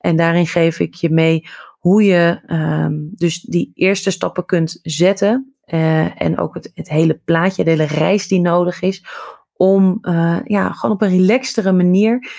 En 0.00 0.16
daarin 0.16 0.46
geef 0.46 0.80
ik 0.80 0.94
je 0.94 1.10
mee 1.10 1.48
hoe 1.78 2.04
je 2.04 2.40
um, 2.46 3.10
dus 3.14 3.40
die 3.40 3.70
eerste 3.74 4.10
stappen 4.10 4.44
kunt 4.44 4.78
zetten. 4.82 5.54
en 6.16 6.38
ook 6.38 6.54
het, 6.54 6.70
het 6.74 6.88
hele 6.88 7.20
plaatje, 7.24 7.64
de 7.64 7.70
hele 7.70 7.86
reis 7.86 8.28
die 8.28 8.40
nodig 8.40 8.82
is. 8.82 9.04
Om 9.56 9.98
ja, 10.44 10.72
gewoon 10.72 10.94
op 10.94 11.02
een 11.02 11.16
relaxtere 11.16 11.72
manier 11.72 12.30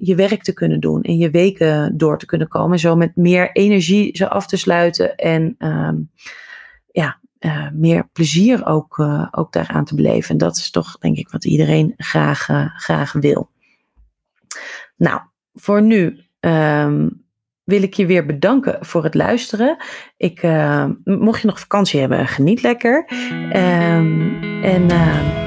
je 0.00 0.14
werk 0.16 0.42
te 0.42 0.52
kunnen 0.52 0.80
doen 0.80 1.02
en 1.02 1.16
je 1.16 1.30
weken 1.30 1.96
door 1.96 2.18
te 2.18 2.26
kunnen 2.26 2.48
komen. 2.48 2.78
Zo 2.78 2.96
met 2.96 3.16
meer 3.16 3.52
energie 3.52 4.16
ze 4.16 4.28
af 4.28 4.46
te 4.46 4.56
sluiten 4.56 5.16
en 5.16 5.54
ehm, 5.58 5.96
ja, 6.90 7.18
uh, 7.44 7.66
meer 7.72 8.08
plezier 8.12 8.66
ook, 8.66 8.98
uh, 8.98 9.26
ook 9.30 9.52
daaraan 9.52 9.84
te 9.84 9.94
beleven. 9.94 10.30
En 10.30 10.38
dat 10.38 10.56
is 10.56 10.70
toch, 10.70 10.98
denk 10.98 11.16
ik, 11.16 11.28
wat 11.28 11.44
iedereen 11.44 11.94
graag, 11.96 12.48
uh, 12.48 12.76
graag 12.76 13.12
wil. 13.12 13.50
Nou, 14.96 15.20
voor 15.54 15.82
nu 15.82 16.20
um, 16.40 17.22
wil 17.64 17.82
ik 17.82 17.94
je 17.94 18.06
weer 18.06 18.26
bedanken 18.26 18.76
voor 18.80 19.04
het 19.04 19.14
luisteren. 19.14 19.76
Ik, 20.16 20.42
mocht 21.04 21.40
je 21.40 21.46
nog 21.46 21.60
vakantie 21.60 22.00
hebben, 22.00 22.26
geniet 22.26 22.62
lekker. 22.62 23.08
Um, 23.32 24.42
en 24.62 24.86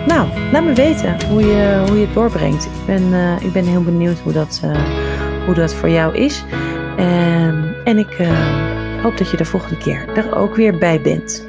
nou, 0.05 0.51
laat 0.51 0.63
me 0.63 0.73
weten 0.73 1.27
hoe 1.27 1.41
je, 1.41 1.83
hoe 1.87 1.99
je 1.99 2.05
het 2.05 2.13
doorbrengt. 2.13 2.65
Ik 2.65 2.85
ben, 2.85 3.37
ik 3.41 3.51
ben 3.51 3.65
heel 3.65 3.83
benieuwd 3.83 4.19
hoe 4.19 4.33
dat, 4.33 4.61
hoe 5.45 5.53
dat 5.53 5.73
voor 5.73 5.89
jou 5.89 6.15
is. 6.15 6.43
Um, 6.99 7.73
en 7.83 7.97
ik 7.97 8.17
hoop 9.01 9.17
dat 9.17 9.31
je 9.31 9.37
de 9.37 9.45
volgende 9.45 9.77
keer 9.77 10.17
er 10.17 10.35
ook 10.35 10.55
weer 10.55 10.77
bij 10.77 11.01
bent. 11.01 11.46